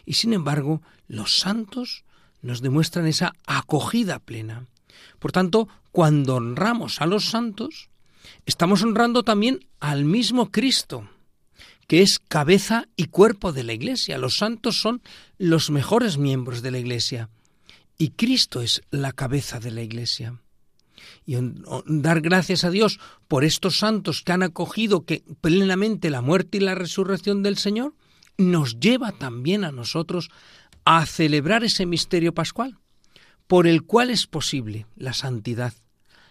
Y 0.04 0.14
sin 0.14 0.34
embargo, 0.34 0.82
los 1.08 1.38
santos 1.38 2.04
nos 2.42 2.60
demuestran 2.60 3.06
esa 3.06 3.32
acogida 3.46 4.18
plena. 4.18 4.66
Por 5.18 5.32
tanto, 5.32 5.68
cuando 5.90 6.36
honramos 6.36 7.00
a 7.00 7.06
los 7.06 7.30
santos, 7.30 7.88
estamos 8.44 8.82
honrando 8.82 9.22
también 9.22 9.66
al 9.80 10.04
mismo 10.04 10.50
Cristo 10.50 11.08
que 11.90 12.02
es 12.02 12.20
cabeza 12.20 12.86
y 12.94 13.06
cuerpo 13.06 13.52
de 13.52 13.64
la 13.64 13.72
Iglesia. 13.72 14.16
Los 14.16 14.36
santos 14.36 14.80
son 14.80 15.02
los 15.38 15.70
mejores 15.70 16.18
miembros 16.18 16.62
de 16.62 16.70
la 16.70 16.78
Iglesia 16.78 17.30
y 17.98 18.10
Cristo 18.10 18.60
es 18.60 18.82
la 18.92 19.10
cabeza 19.10 19.58
de 19.58 19.72
la 19.72 19.82
Iglesia. 19.82 20.40
Y 21.26 21.34
dar 21.86 22.20
gracias 22.20 22.62
a 22.62 22.70
Dios 22.70 23.00
por 23.26 23.42
estos 23.42 23.80
santos 23.80 24.22
que 24.22 24.30
han 24.30 24.44
acogido 24.44 25.04
que 25.04 25.24
plenamente 25.40 26.10
la 26.10 26.22
muerte 26.22 26.58
y 26.58 26.60
la 26.60 26.76
resurrección 26.76 27.42
del 27.42 27.58
Señor 27.58 27.92
nos 28.38 28.78
lleva 28.78 29.10
también 29.10 29.64
a 29.64 29.72
nosotros 29.72 30.30
a 30.84 31.04
celebrar 31.06 31.64
ese 31.64 31.86
misterio 31.86 32.32
pascual, 32.32 32.78
por 33.48 33.66
el 33.66 33.82
cual 33.82 34.10
es 34.10 34.28
posible 34.28 34.86
la 34.94 35.12
santidad, 35.12 35.74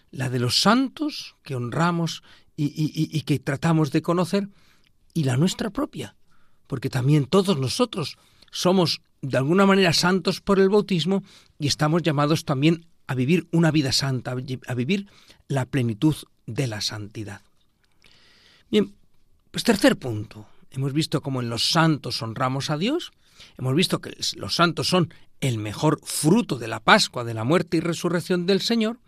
la 0.10 0.30
de 0.30 0.40
los 0.40 0.62
santos 0.62 1.36
que 1.44 1.56
honramos 1.56 2.24
y, 2.56 2.72
y 3.12 3.22
que 3.24 3.40
tratamos 3.40 3.92
de 3.92 4.02
conocer, 4.02 4.48
y 5.20 5.26
la 5.26 5.36
nuestra 5.36 5.70
propia, 5.70 6.16
porque 6.66 6.90
también 6.90 7.26
todos 7.26 7.58
nosotros 7.58 8.18
somos 8.52 9.02
de 9.22 9.38
alguna 9.38 9.66
manera 9.66 9.92
santos 9.92 10.40
por 10.40 10.60
el 10.60 10.70
bautismo 10.70 11.24
y 11.60 11.68
estamos 11.68 12.04
llamados 12.04 12.46
también 12.46 12.86
a 13.06 13.16
vivir 13.16 13.46
una 13.52 13.70
vida 13.70 13.92
santa, 13.92 14.32
a 14.32 14.74
vivir 14.76 15.08
la 15.50 15.66
plenitud 15.66 16.16
de 16.46 16.68
la 16.68 16.80
santidad. 16.80 17.42
Bien, 18.72 18.96
pues 19.52 19.66
tercer 19.66 19.98
punto. 19.98 20.48
Hemos 20.72 20.94
visto 20.94 21.22
cómo 21.22 21.42
en 21.42 21.50
los 21.50 21.70
santos 21.70 22.22
honramos 22.22 22.70
a 22.70 22.78
Dios, 22.78 23.12
hemos 23.58 23.76
visto 23.76 24.00
que 24.00 24.16
los 24.38 24.56
santos 24.56 24.88
son 24.88 25.14
el 25.42 25.58
mejor 25.58 26.00
fruto 26.02 26.58
de 26.58 26.70
la 26.70 26.80
Pascua, 26.80 27.26
de 27.26 27.34
la 27.34 27.44
muerte 27.44 27.76
y 27.76 27.82
resurrección 27.82 28.46
del 28.46 28.62
Señor, 28.62 29.00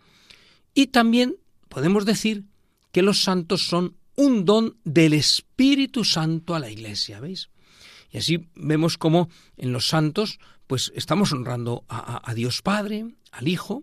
y 0.74 0.88
también 0.88 1.36
podemos 1.70 2.04
decir 2.04 2.44
que 2.90 3.00
los 3.00 3.22
santos 3.22 3.66
son 3.66 3.96
un 4.16 4.44
don 4.44 4.76
del 4.84 5.12
Espíritu 5.14 6.04
Santo 6.04 6.54
a 6.54 6.60
la 6.60 6.70
Iglesia, 6.70 7.20
¿veis? 7.20 7.50
Y 8.10 8.18
así 8.18 8.46
vemos 8.54 8.98
cómo 8.98 9.30
en 9.56 9.72
los 9.72 9.88
santos, 9.88 10.38
pues 10.66 10.92
estamos 10.94 11.32
honrando 11.32 11.84
a, 11.88 12.30
a, 12.30 12.34
Dios 12.34 12.60
Padre, 12.60 13.06
al 13.30 13.48
Hijo 13.48 13.82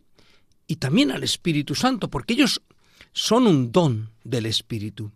y 0.68 0.76
también 0.76 1.12
al 1.12 1.24
Espíritu 1.24 1.74
Santo, 1.74 2.10
porque 2.10 2.34
ellos 2.34 2.62
son 3.12 3.48
un 3.48 3.72
don 3.72 4.12
del 4.24 4.46
Espíritu. 4.46 5.12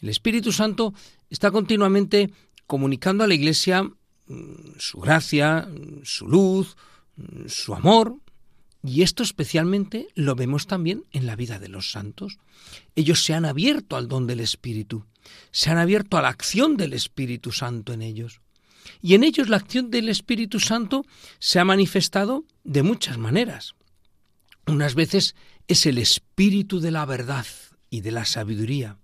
El 0.00 0.08
Espíritu 0.08 0.52
Santo 0.52 0.94
está 1.28 1.50
continuamente 1.50 2.32
comunicando 2.66 3.24
a 3.24 3.26
la 3.26 3.34
Iglesia 3.34 3.82
mm, 3.82 4.78
su 4.78 5.00
gracia, 5.00 5.68
su 6.02 6.26
luz, 6.26 6.76
su 7.46 7.74
amor, 7.74 8.16
y 8.86 9.02
esto 9.02 9.22
especialmente 9.22 10.08
lo 10.14 10.34
vemos 10.36 10.66
también 10.66 11.04
en 11.12 11.26
la 11.26 11.34
vida 11.34 11.58
de 11.58 11.68
los 11.68 11.90
santos. 11.90 12.38
Ellos 12.94 13.24
se 13.24 13.34
han 13.34 13.44
abierto 13.44 13.96
al 13.96 14.06
don 14.06 14.26
del 14.26 14.40
Espíritu, 14.40 15.04
se 15.50 15.70
han 15.70 15.78
abierto 15.78 16.16
a 16.16 16.22
la 16.22 16.28
acción 16.28 16.76
del 16.76 16.92
Espíritu 16.92 17.50
Santo 17.50 17.92
en 17.92 18.02
ellos. 18.02 18.40
Y 19.02 19.14
en 19.14 19.24
ellos 19.24 19.48
la 19.48 19.56
acción 19.56 19.90
del 19.90 20.08
Espíritu 20.08 20.60
Santo 20.60 21.04
se 21.40 21.58
ha 21.58 21.64
manifestado 21.64 22.44
de 22.62 22.84
muchas 22.84 23.18
maneras. 23.18 23.74
Unas 24.66 24.94
veces 24.94 25.34
es 25.66 25.86
el 25.86 25.98
Espíritu 25.98 26.78
de 26.78 26.92
la 26.92 27.04
verdad 27.04 27.46
y 27.90 28.02
de 28.02 28.12
la 28.12 28.24
sabiduría, 28.24 28.98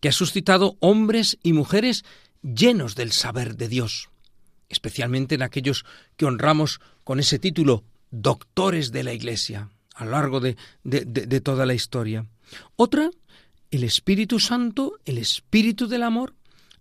que 0.00 0.08
ha 0.08 0.12
suscitado 0.12 0.76
hombres 0.80 1.38
y 1.42 1.52
mujeres 1.52 2.04
llenos 2.42 2.96
del 2.96 3.12
saber 3.12 3.56
de 3.56 3.68
Dios, 3.68 4.10
especialmente 4.68 5.36
en 5.36 5.42
aquellos 5.42 5.84
que 6.16 6.26
honramos 6.26 6.80
con 7.04 7.20
ese 7.20 7.38
título 7.38 7.84
doctores 8.14 8.92
de 8.92 9.02
la 9.02 9.12
Iglesia 9.12 9.68
a 9.94 10.04
lo 10.04 10.12
largo 10.12 10.40
de, 10.40 10.56
de, 10.82 11.40
toda 11.40 11.66
la 11.66 11.74
historia. 11.74 12.26
Otra, 12.76 13.10
el 13.70 13.84
Espíritu 13.84 14.40
Santo, 14.40 14.98
el 15.04 15.18
Espíritu 15.18 15.86
del 15.86 16.02
Amor, 16.02 16.34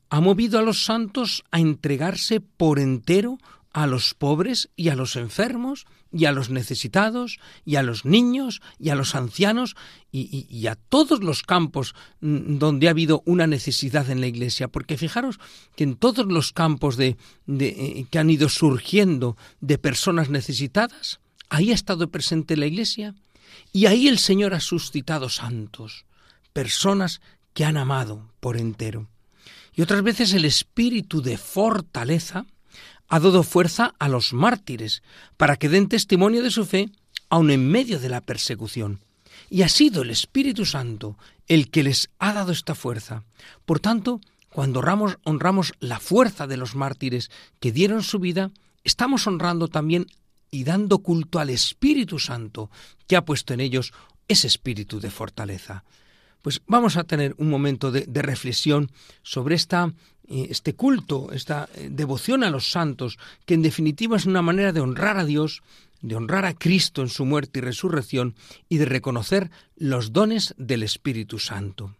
ha 0.09 0.19
movido 0.19 0.59
a 0.59 0.63
los 0.63 0.83
santos 0.83 1.43
a 1.51 1.59
entregarse 1.59 2.39
por 2.39 2.79
entero 2.79 3.37
a 3.71 3.87
los 3.87 4.13
pobres 4.13 4.69
y 4.75 4.89
a 4.89 4.95
los 4.95 5.15
enfermos 5.15 5.85
y 6.11 6.25
a 6.25 6.31
los 6.31 6.51
necesitados 6.51 7.39
y 7.65 7.75
a 7.77 7.83
los 7.83 8.05
niños 8.05 8.61
y 8.79 8.89
a 8.89 8.95
los 8.95 9.15
ancianos 9.15 9.75
y, 10.11 10.67
a 10.67 10.75
todos 10.75 11.23
los 11.23 11.41
campos 11.41 11.95
mm, 12.21 12.59
donde 12.59 12.87
ha 12.87 12.91
habido 12.91 13.23
una 13.25 13.47
necesidad 13.47 14.11
en 14.11 14.21
la 14.21 14.27
Iglesia. 14.27 14.67
Porque 14.67 14.97
fijaros 14.97 15.39
que 15.75 15.83
en 15.83 15.95
todos 15.95 16.27
los 16.27 16.53
campos 16.53 16.97
de, 16.97 17.17
eh, 17.47 18.05
que 18.11 18.19
han 18.19 18.29
ido 18.29 18.47
surgiendo 18.47 19.35
de 19.59 19.79
personas 19.79 20.29
necesitadas, 20.29 21.19
Ahí 21.50 21.71
ha 21.71 21.75
estado 21.75 22.09
presente 22.09 22.57
la 22.57 22.65
Iglesia 22.65 23.15
y 23.71 23.85
ahí 23.85 24.07
el 24.07 24.19
Señor 24.19 24.53
ha 24.53 24.59
suscitado 24.59 25.29
santos, 25.29 26.05
personas 26.53 27.21
que 27.53 27.65
han 27.65 27.77
amado 27.77 28.29
por 28.39 28.57
entero. 28.57 29.07
Y 29.75 29.81
otras 29.81 30.03
veces 30.03 30.33
el 30.33 30.45
espíritu 30.45 31.21
de 31.21 31.38
fortaleza 31.38 32.45
ha 33.09 33.19
dado 33.19 33.43
fuerza 33.43 33.93
a 34.00 34.07
los 34.07 34.33
mártires 34.33 35.03
para 35.38 35.57
que 35.57 35.69
den 35.69 35.88
testimonio 35.88 36.43
de 36.43 36.51
su 36.51 36.65
fe 36.65 36.89
aun 37.29 37.50
en 37.51 37.67
medio 37.69 38.00
de 38.00 38.09
la 38.09 38.21
persecución. 38.21 39.00
Y 39.50 39.63
ha 39.63 39.69
sido 39.69 40.03
el 40.03 40.09
Espíritu 40.09 40.65
Santo 40.65 41.17
el 41.47 41.69
que 41.69 41.83
les 41.83 42.09
ha 42.19 42.33
dado 42.33 42.51
esta 42.51 42.75
fuerza. 42.75 43.23
Por 43.65 43.79
tanto, 43.79 44.21
cuando 44.50 44.79
honramos, 44.79 45.17
honramos 45.23 45.73
la 45.79 46.00
fuerza 46.00 46.47
de 46.47 46.57
los 46.57 46.75
mártires 46.75 47.31
que 47.59 47.71
dieron 47.71 48.03
su 48.03 48.19
vida, 48.19 48.51
estamos 48.83 49.25
honrando 49.25 49.67
también 49.67 50.07
y 50.53 50.63
dando 50.63 51.00
culto 51.00 51.39
al 51.39 51.50
Espíritu 51.50 52.19
Santo 52.19 52.69
que 53.07 53.15
ha 53.15 53.25
puesto 53.25 53.55
en 53.55 53.60
ellos 53.60 53.91
ese 54.27 54.45
espíritu 54.45 55.00
de 55.00 55.10
fortaleza. 55.10 55.83
Pues 56.43 56.62
vamos 56.67 56.95
a 56.95 57.05
tener 57.05 57.33
un 57.39 57.50
momento 57.50 57.91
de, 57.91 58.22
reflexión 58.22 58.91
sobre 59.24 59.55
esta, 59.55 59.91
eh, 60.27 60.48
este 60.51 60.75
culto, 60.75 61.31
esta 61.31 61.67
eh, 61.74 61.89
devoción 61.91 62.43
a 62.43 62.51
los 62.51 62.69
santos, 62.69 63.17
que 63.45 63.55
en 63.55 63.63
definitiva 63.63 64.15
es 64.15 64.27
una 64.27 64.43
manera 64.43 64.72
de 64.72 64.81
honrar 64.81 65.17
a 65.17 65.25
Dios, 65.25 65.63
de 66.01 66.15
honrar 66.15 66.45
a 66.45 66.53
Cristo 66.53 67.01
en 67.01 67.10
su 67.10 67.25
muerte 67.25 67.57
y 67.57 67.63
resurrección 67.63 68.36
y 68.69 68.77
de 68.77 68.86
reconocer 68.86 69.50
los 69.75 70.13
dones 70.13 70.53
del 70.57 70.83
Espíritu 70.83 71.39
Santo. 71.39 71.95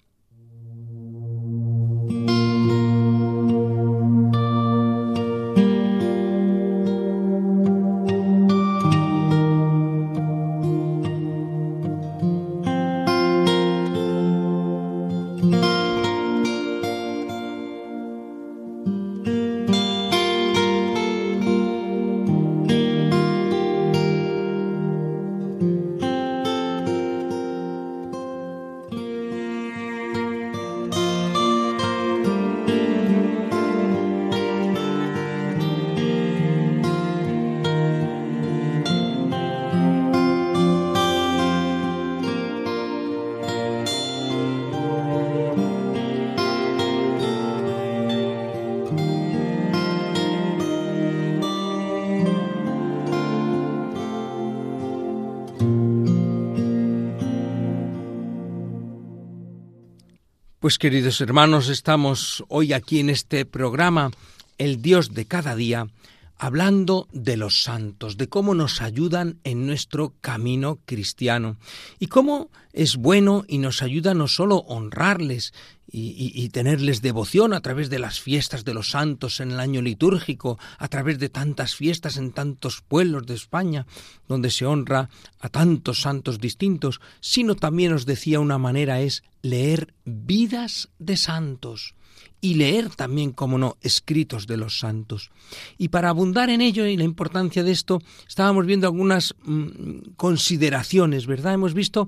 Pues 60.64 60.80
queridos 60.80 61.20
hermanos, 61.20 61.68
estamos 61.68 62.46
hoy 62.48 62.72
aquí 62.72 63.02
en 63.02 63.10
este 63.10 63.44
programa, 63.44 64.12
El 64.58 64.82
Dios 64.82 65.14
de 65.14 65.26
cada 65.26 65.58
día, 65.58 65.88
hablando 66.38 67.08
de 67.12 67.38
los 67.38 67.64
santos, 67.64 68.18
de 68.18 68.28
cómo 68.28 68.54
nos 68.56 68.82
ayudan 68.82 69.40
en 69.44 69.66
nuestro 69.66 70.14
camino 70.22 70.80
cristiano 70.86 71.58
y 72.00 72.08
cómo 72.08 72.50
es 72.74 72.98
bueno 72.98 73.46
y 73.48 73.60
nos 73.60 73.82
ayuda 73.82 74.14
no 74.14 74.28
solo 74.28 74.58
honrarles 74.58 75.54
y, 75.96 76.50
tenerles 76.50 77.04
devoción 77.04 77.54
a 77.54 77.62
través 77.62 77.92
de 77.92 78.00
las 78.00 78.20
fiestas 78.20 78.66
de 78.66 78.74
los 78.74 78.90
santos 78.90 79.40
en 79.40 79.52
el 79.52 79.60
año 79.60 79.80
litúrgico, 79.80 80.58
a 80.80 80.88
través 80.88 81.20
de 81.20 81.30
tantas 81.30 81.76
fiestas 81.76 82.18
en 82.18 82.32
tantos 82.32 82.82
pueblos 82.82 83.28
de 83.28 83.36
España, 83.36 83.86
donde 84.28 84.50
se 84.50 84.66
honra 84.66 85.10
a 85.40 85.50
tantos 85.50 86.02
santos 86.02 86.40
distintos, 86.40 87.00
sino 87.20 87.56
también 87.56 87.94
os 87.94 88.08
decía 88.08 88.40
una 88.40 88.58
manera 88.58 89.02
es 89.02 89.24
leer 89.44 89.94
vidas 90.04 90.90
de 90.98 91.16
santos 91.16 91.94
y 92.42 92.56
leer 92.56 92.90
también, 92.90 93.32
como 93.32 93.58
no, 93.58 93.78
escritos 93.82 94.48
de 94.48 94.58
los 94.58 94.80
santos. 94.80 95.32
Y 95.78 95.90
para 95.90 96.10
abundar 96.10 96.50
en 96.50 96.62
ello 96.62 96.86
y 96.86 96.98
la 96.98 97.04
importancia 97.04 97.64
de 97.64 97.72
esto, 97.72 98.02
estábamos 98.28 98.66
viendo 98.66 98.88
algunas 98.88 99.34
mm, 99.44 100.14
consideraciones, 100.18 101.26
¿verdad? 101.26 101.54
Hemos 101.54 101.74
visto 101.74 102.08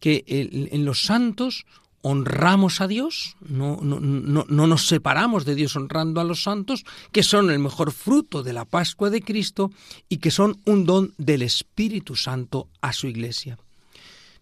que 0.00 0.24
en 0.26 0.84
los 0.84 1.02
santos 1.02 1.64
honramos 2.08 2.80
a 2.80 2.86
Dios, 2.86 3.36
no, 3.40 3.80
no, 3.82 3.98
no, 3.98 4.46
no, 4.48 4.66
nos 4.68 4.86
separamos 4.86 5.44
de 5.44 5.56
Dios 5.56 5.74
honrando 5.74 6.20
a 6.20 6.24
los 6.24 6.44
santos, 6.44 6.84
que 7.10 7.24
son 7.24 7.50
el 7.50 7.58
mejor 7.58 7.90
fruto 7.90 8.44
de 8.44 8.52
la 8.52 8.64
Pascua 8.64 9.10
de 9.10 9.22
Cristo 9.22 9.72
y 10.08 10.18
que 10.18 10.30
son 10.30 10.60
un 10.66 10.86
don 10.86 11.14
del 11.18 11.42
Espíritu 11.42 12.14
Santo 12.14 12.68
a 12.80 12.92
su 12.92 13.08
Iglesia. 13.08 13.58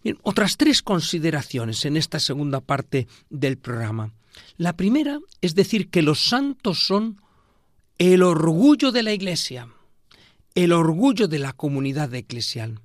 Bien, 0.03 0.19
otras 0.21 0.57
tres 0.57 0.83
consideraciones 0.83 1.85
en 1.85 1.97
esta 1.97 2.19
segunda 2.19 2.61
parte 2.61 3.07
del 3.31 3.57
programa. 3.57 4.11
La 4.57 4.75
primera 4.75 5.19
es 5.41 5.55
decir 5.55 5.89
que 5.89 6.01
los 6.01 6.27
santos 6.27 6.85
son 6.85 7.21
el 7.97 8.23
orgullo 8.23 8.91
de 8.91 9.03
la 9.03 9.13
Iglesia, 9.13 9.69
el 10.55 10.71
orgullo 10.71 11.27
de 11.27 11.39
la 11.39 11.53
comunidad 11.53 12.13
eclesial. 12.13 12.79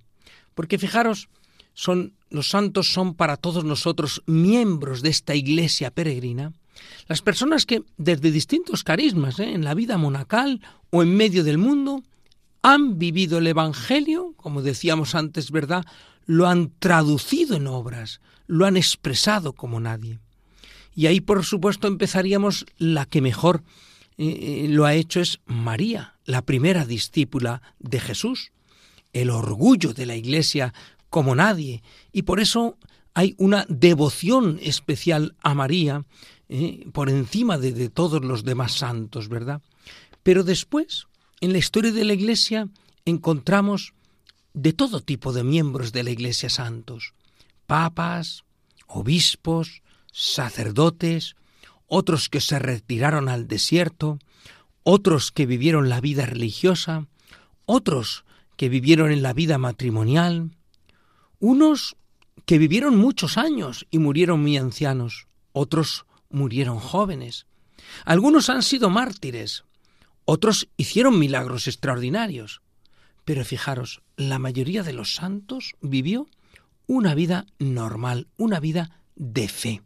Porque 0.54 0.78
fijaros, 0.78 1.28
son 1.74 2.14
los 2.30 2.48
santos 2.48 2.92
son 2.92 3.14
para 3.14 3.36
todos 3.36 3.64
nosotros 3.64 4.22
miembros 4.26 5.02
de 5.02 5.10
esta 5.10 5.34
iglesia 5.34 5.90
peregrina, 5.90 6.52
las 7.08 7.22
personas 7.22 7.66
que 7.66 7.82
desde 7.96 8.30
distintos 8.30 8.84
carismas, 8.84 9.38
¿eh? 9.38 9.52
en 9.52 9.64
la 9.64 9.74
vida 9.74 9.98
monacal 9.98 10.60
o 10.90 11.02
en 11.02 11.16
medio 11.16 11.44
del 11.44 11.58
mundo, 11.58 12.02
han 12.62 12.98
vivido 12.98 13.38
el 13.38 13.46
Evangelio, 13.46 14.34
como 14.36 14.62
decíamos 14.62 15.14
antes, 15.14 15.50
¿verdad? 15.50 15.84
Lo 16.26 16.46
han 16.46 16.72
traducido 16.78 17.56
en 17.56 17.66
obras, 17.66 18.20
lo 18.46 18.66
han 18.66 18.76
expresado 18.76 19.52
como 19.52 19.80
nadie. 19.80 20.18
Y 21.00 21.06
ahí, 21.06 21.22
por 21.22 21.46
supuesto, 21.46 21.88
empezaríamos 21.88 22.66
la 22.76 23.06
que 23.06 23.22
mejor 23.22 23.62
eh, 24.18 24.64
eh, 24.64 24.66
lo 24.68 24.84
ha 24.84 24.92
hecho 24.92 25.22
es 25.22 25.40
María, 25.46 26.18
la 26.26 26.42
primera 26.42 26.84
discípula 26.84 27.62
de 27.78 28.00
Jesús, 28.00 28.52
el 29.14 29.30
orgullo 29.30 29.94
de 29.94 30.04
la 30.04 30.14
Iglesia 30.14 30.74
como 31.08 31.34
nadie. 31.34 31.82
Y 32.12 32.24
por 32.24 32.38
eso 32.38 32.76
hay 33.14 33.34
una 33.38 33.64
devoción 33.70 34.58
especial 34.60 35.34
a 35.40 35.54
María 35.54 36.04
eh, 36.50 36.86
por 36.92 37.08
encima 37.08 37.56
de, 37.56 37.72
de 37.72 37.88
todos 37.88 38.22
los 38.22 38.44
demás 38.44 38.72
santos, 38.72 39.30
¿verdad? 39.30 39.62
Pero 40.22 40.44
después, 40.44 41.06
en 41.40 41.52
la 41.52 41.58
historia 41.60 41.92
de 41.92 42.04
la 42.04 42.12
Iglesia, 42.12 42.68
encontramos 43.06 43.94
de 44.52 44.74
todo 44.74 45.00
tipo 45.00 45.32
de 45.32 45.44
miembros 45.44 45.92
de 45.92 46.02
la 46.02 46.10
Iglesia 46.10 46.50
santos, 46.50 47.14
papas, 47.66 48.44
obispos, 48.86 49.80
sacerdotes, 50.12 51.36
otros 51.86 52.28
que 52.28 52.40
se 52.40 52.58
retiraron 52.58 53.28
al 53.28 53.48
desierto, 53.48 54.18
otros 54.82 55.32
que 55.32 55.46
vivieron 55.46 55.88
la 55.88 56.00
vida 56.00 56.26
religiosa, 56.26 57.06
otros 57.66 58.24
que 58.56 58.68
vivieron 58.68 59.12
en 59.12 59.22
la 59.22 59.32
vida 59.32 59.58
matrimonial, 59.58 60.50
unos 61.38 61.96
que 62.46 62.58
vivieron 62.58 62.96
muchos 62.96 63.38
años 63.38 63.86
y 63.90 63.98
murieron 63.98 64.40
muy 64.40 64.56
ancianos, 64.56 65.26
otros 65.52 66.06
murieron 66.28 66.78
jóvenes. 66.78 67.46
Algunos 68.04 68.50
han 68.50 68.62
sido 68.62 68.90
mártires, 68.90 69.64
otros 70.24 70.68
hicieron 70.76 71.18
milagros 71.18 71.66
extraordinarios. 71.66 72.62
Pero 73.24 73.44
fijaros, 73.44 74.02
la 74.16 74.38
mayoría 74.38 74.82
de 74.82 74.92
los 74.92 75.14
santos 75.14 75.74
vivió 75.80 76.26
una 76.86 77.14
vida 77.14 77.46
normal, 77.58 78.28
una 78.36 78.60
vida 78.60 79.02
de 79.14 79.48
fe. 79.48 79.82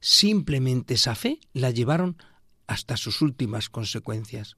Simplemente 0.00 0.94
esa 0.94 1.14
fe 1.14 1.40
la 1.52 1.70
llevaron 1.70 2.16
hasta 2.66 2.96
sus 2.96 3.20
últimas 3.22 3.68
consecuencias. 3.68 4.56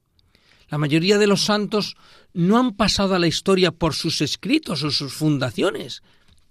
La 0.68 0.78
mayoría 0.78 1.18
de 1.18 1.26
los 1.26 1.44
santos 1.44 1.96
no 2.32 2.58
han 2.58 2.76
pasado 2.76 3.14
a 3.14 3.18
la 3.18 3.26
historia 3.26 3.72
por 3.72 3.94
sus 3.94 4.20
escritos 4.20 4.84
o 4.84 4.90
sus 4.90 5.12
fundaciones, 5.14 6.02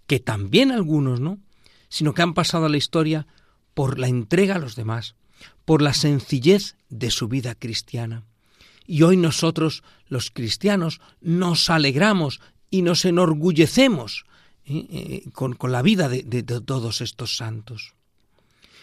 que 0.07 0.19
también 0.19 0.71
algunos 0.71 1.19
no, 1.19 1.39
sino 1.87 2.13
que 2.13 2.21
han 2.21 2.33
pasado 2.33 2.65
a 2.65 2.69
la 2.69 2.77
historia 2.77 3.27
por 3.73 3.99
la 3.99 4.07
entrega 4.07 4.55
a 4.55 4.59
los 4.59 4.75
demás, 4.75 5.15
por 5.63 5.81
la 5.81 5.93
sencillez 5.93 6.75
de 6.89 7.11
su 7.11 7.27
vida 7.27 7.55
cristiana. 7.55 8.23
Y 8.85 9.03
hoy 9.03 9.17
nosotros, 9.17 9.83
los 10.07 10.31
cristianos, 10.31 10.99
nos 11.21 11.69
alegramos 11.69 12.41
y 12.69 12.81
nos 12.81 13.05
enorgullecemos 13.05 14.25
¿eh? 14.65 14.87
Eh, 14.89 15.29
con, 15.31 15.55
la 15.71 15.81
vida 15.81 16.09
de 16.09 16.43
todos 16.43 17.01
estos 17.01 17.37
santos. 17.37 17.93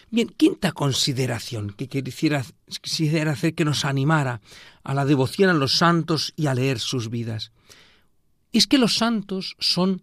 Bien, 0.09 0.29
quinta 0.29 0.71
consideración 0.71 1.71
que 1.71 1.89
quisiera, 1.89 2.45
quisiera 2.81 3.31
hacer 3.33 3.53
que 3.53 3.65
nos 3.65 3.83
animara 3.83 4.39
a 4.83 4.93
la 4.93 5.03
devoción 5.03 5.49
a 5.49 5.53
los 5.53 5.77
santos 5.77 6.33
y 6.37 6.47
a 6.47 6.53
leer 6.53 6.79
sus 6.79 7.09
vidas. 7.09 7.51
Es 8.53 8.67
que 8.67 8.77
los 8.77 8.95
santos 8.95 9.57
son 9.59 10.01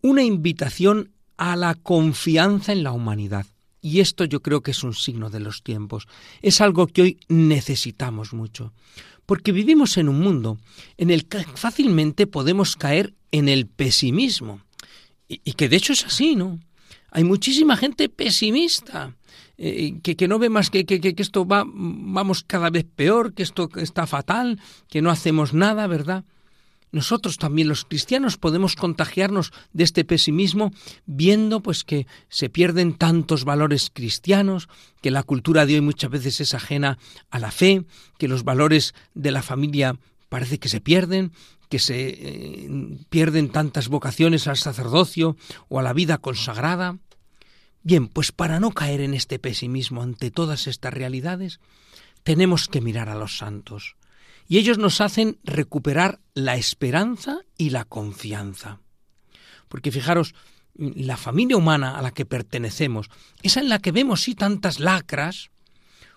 una 0.00 0.22
invitación 0.22 1.12
a 1.36 1.56
la 1.56 1.74
confianza 1.74 2.72
en 2.72 2.84
la 2.84 2.92
humanidad. 2.92 3.46
Y 3.82 4.00
esto 4.00 4.24
yo 4.24 4.40
creo 4.40 4.62
que 4.62 4.70
es 4.70 4.82
un 4.82 4.94
signo 4.94 5.28
de 5.28 5.40
los 5.40 5.62
tiempos. 5.62 6.08
Es 6.40 6.62
algo 6.62 6.86
que 6.86 7.02
hoy 7.02 7.20
necesitamos 7.28 8.32
mucho. 8.32 8.72
Porque 9.26 9.52
vivimos 9.52 9.98
en 9.98 10.08
un 10.08 10.20
mundo 10.20 10.58
en 10.96 11.10
el 11.10 11.26
que 11.26 11.44
fácilmente 11.44 12.26
podemos 12.26 12.76
caer 12.76 13.12
en 13.30 13.50
el 13.50 13.66
pesimismo. 13.66 14.62
Y, 15.28 15.42
y 15.44 15.52
que 15.52 15.68
de 15.68 15.76
hecho 15.76 15.92
es 15.92 16.06
así, 16.06 16.34
¿no? 16.34 16.58
Hay 17.10 17.24
muchísima 17.24 17.76
gente 17.76 18.08
pesimista 18.08 19.14
eh, 19.58 20.00
que, 20.02 20.28
no 20.28 20.38
ve 20.38 20.48
más 20.48 20.70
que, 20.70 20.84
que, 20.84 21.14
esto 21.16 21.46
va, 21.46 21.64
vamos 21.66 22.44
cada 22.44 22.70
vez 22.70 22.86
peor, 22.94 23.34
que 23.34 23.42
esto 23.42 23.68
está 23.76 24.06
fatal, 24.06 24.60
que 24.88 25.02
no 25.02 25.10
hacemos 25.10 25.54
nada, 25.54 25.86
¿verdad? 25.86 26.24
nosotros 26.94 27.38
también 27.38 27.68
los 27.68 27.84
cristianos 27.84 28.38
podemos 28.38 28.76
contagiarnos 28.76 29.52
de 29.72 29.82
este 29.82 30.04
pesimismo 30.04 30.70
viendo 31.06 31.60
pues 31.60 31.82
que 31.82 32.06
se 32.28 32.48
pierden 32.48 32.94
tantos 32.94 33.44
valores 33.44 33.90
cristianos, 33.92 34.68
que 35.02 35.10
la 35.10 35.24
cultura 35.24 35.66
de 35.66 35.74
hoy 35.74 35.80
muchas 35.80 36.08
veces 36.08 36.40
es 36.40 36.54
ajena 36.54 36.98
a 37.30 37.40
la 37.40 37.50
fe, 37.50 37.84
que 38.16 38.28
los 38.28 38.44
valores 38.44 38.94
de 39.14 39.32
la 39.32 39.42
familia 39.42 39.98
parece 40.28 40.58
que 40.60 40.68
se 40.68 40.80
pierden, 40.80 41.32
que 41.68 41.80
se 41.80 42.10
eh, 42.10 42.68
pierden 43.10 43.48
tantas 43.50 43.88
vocaciones 43.88 44.46
al 44.46 44.56
sacerdocio 44.56 45.36
o 45.68 45.80
a 45.80 45.82
la 45.82 45.92
vida 45.92 46.18
consagrada. 46.18 46.98
Bien, 47.84 48.08
pues 48.08 48.32
para 48.32 48.60
no 48.60 48.72
caer 48.72 49.02
en 49.02 49.12
este 49.12 49.38
pesimismo 49.38 50.02
ante 50.02 50.30
todas 50.30 50.66
estas 50.66 50.94
realidades, 50.94 51.60
tenemos 52.22 52.66
que 52.66 52.80
mirar 52.80 53.10
a 53.10 53.14
los 53.14 53.36
santos. 53.36 53.96
Y 54.48 54.56
ellos 54.56 54.78
nos 54.78 55.02
hacen 55.02 55.38
recuperar 55.44 56.18
la 56.32 56.56
esperanza 56.56 57.40
y 57.58 57.70
la 57.70 57.84
confianza. 57.84 58.80
Porque 59.68 59.92
fijaros, 59.92 60.34
la 60.74 61.18
familia 61.18 61.58
humana 61.58 61.98
a 61.98 62.02
la 62.02 62.12
que 62.12 62.24
pertenecemos, 62.24 63.10
esa 63.42 63.60
en 63.60 63.68
la 63.68 63.78
que 63.78 63.92
vemos 63.92 64.22
sí 64.22 64.34
tantas 64.34 64.80
lacras, 64.80 65.50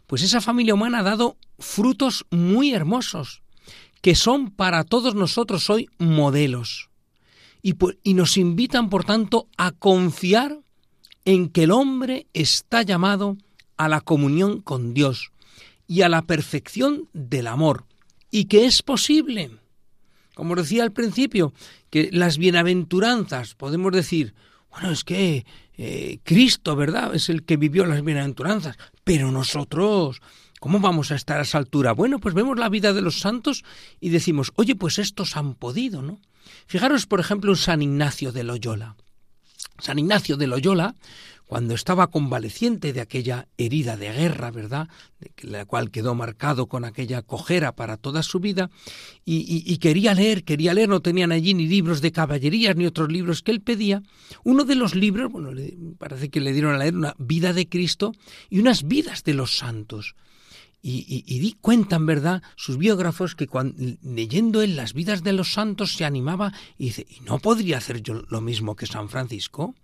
pues 0.08 0.22
esa 0.22 0.40
familia 0.40 0.74
humana 0.74 1.00
ha 1.00 1.04
dado 1.04 1.36
frutos 1.60 2.26
muy 2.32 2.74
hermosos, 2.74 3.42
que 4.02 4.16
son 4.16 4.52
para 4.52 4.86
todos 4.86 5.16
nosotros 5.16 5.70
hoy 5.70 5.90
modelos. 5.98 6.90
Y, 7.62 7.76
y 8.04 8.14
nos 8.14 8.38
invitan, 8.38 8.90
por 8.90 9.04
tanto, 9.04 9.50
a 9.58 9.74
confiar 9.74 10.60
en 11.28 11.50
que 11.50 11.64
el 11.64 11.72
hombre 11.72 12.26
está 12.34 12.84
llamado 12.84 13.36
a 13.76 13.90
la 13.90 14.00
comunión 14.00 14.62
con 14.62 14.94
Dios 14.94 15.34
y 15.86 16.04
a 16.04 16.10
la 16.10 16.22
perfección 16.22 17.10
del 17.12 17.48
amor, 17.48 17.84
y 18.32 18.46
que 18.46 18.66
es 18.66 18.82
posible. 18.82 19.52
Como 20.36 20.56
decía 20.56 20.84
al 20.84 20.94
principio, 20.94 21.54
que 21.90 22.10
las 22.14 22.38
bienaventuranzas, 22.38 23.56
podemos 23.56 23.92
decir, 23.92 24.36
bueno, 24.72 24.90
es 24.90 25.04
que 25.04 25.46
eh, 25.78 26.20
Cristo, 26.24 26.78
¿verdad? 26.78 27.14
Es 27.14 27.28
el 27.28 27.44
que 27.44 27.58
vivió 27.58 27.86
las 27.86 28.06
bienaventuranzas, 28.06 28.78
pero 29.04 29.30
nosotros, 29.30 30.22
¿cómo 30.62 30.80
vamos 30.80 31.12
a 31.12 31.16
estar 31.16 31.40
a 31.40 31.44
esa 31.44 31.58
altura? 31.58 31.92
Bueno, 31.92 32.20
pues 32.20 32.36
vemos 32.36 32.58
la 32.58 32.70
vida 32.70 32.94
de 32.94 33.02
los 33.02 33.20
santos 33.20 33.66
y 34.00 34.10
decimos, 34.10 34.54
oye, 34.56 34.76
pues 34.76 34.98
estos 34.98 35.36
han 35.36 35.56
podido, 35.56 36.02
¿no? 36.02 36.22
Fijaros, 36.68 37.06
por 37.06 37.20
ejemplo, 37.20 37.52
en 37.52 37.58
San 37.58 37.82
Ignacio 37.82 38.32
de 38.32 38.46
Loyola. 38.46 38.96
San 39.80 40.00
Ignacio 40.00 40.38
de 40.38 40.48
Loyola 40.48 40.96
cuando 41.48 41.74
estaba 41.74 42.08
convaleciente 42.08 42.92
de 42.92 43.00
aquella 43.00 43.48
herida 43.58 43.96
de 43.96 44.12
guerra, 44.12 44.52
¿verdad? 44.52 44.90
De 45.20 45.32
la 45.48 45.66
cual 45.66 45.92
quedó 45.92 46.14
marcado 46.14 46.68
con 46.68 46.84
aquella 46.84 47.22
cojera 47.22 47.72
para 47.72 47.96
toda 47.96 48.22
su 48.22 48.42
vida, 48.42 48.70
y, 49.24 49.78
quería 49.78 50.14
leer, 50.14 50.44
quería 50.44 50.74
leer, 50.74 50.90
no 50.90 51.00
tenían 51.00 51.32
allí 51.32 51.54
ni 51.54 51.66
libros 51.66 52.02
de 52.02 52.12
caballerías 52.12 52.76
ni 52.76 52.86
otros 52.86 53.10
libros 53.10 53.42
que 53.42 53.52
él 53.52 53.62
pedía. 53.62 54.04
Uno 54.44 54.66
de 54.66 54.76
los 54.76 54.94
libros, 54.94 55.32
bueno, 55.32 55.52
parece 55.98 56.30
que 56.30 56.42
le 56.42 56.52
dieron 56.52 56.76
a 56.76 56.80
leer 56.80 56.96
una 56.96 57.16
vida 57.18 57.54
de 57.54 57.70
Cristo 57.70 58.12
y 58.50 58.60
unas 58.60 58.86
vidas 58.86 59.24
de 59.24 59.34
los 59.34 59.58
santos. 59.58 60.16
Y, 60.90 61.40
di 61.40 61.52
cuentan, 61.60 62.06
¿verdad?, 62.06 62.42
sus 62.56 62.78
biógrafos 62.78 63.36
que 63.36 63.50
leyendo 64.04 64.62
él 64.62 64.78
las 64.78 64.94
vidas 64.94 65.22
de 65.22 65.34
los 65.34 65.52
santos 65.52 65.92
se 65.92 66.06
animaba 66.06 66.54
y 66.78 66.86
dice, 66.86 67.06
¿y 67.10 67.20
no 67.22 67.40
podría 67.40 67.80
hacer 67.80 68.02
yo 68.02 68.24
lo 68.30 68.40
mismo 68.40 68.78
que 68.78 68.86
San 68.86 69.10
Francisco? 69.10 69.76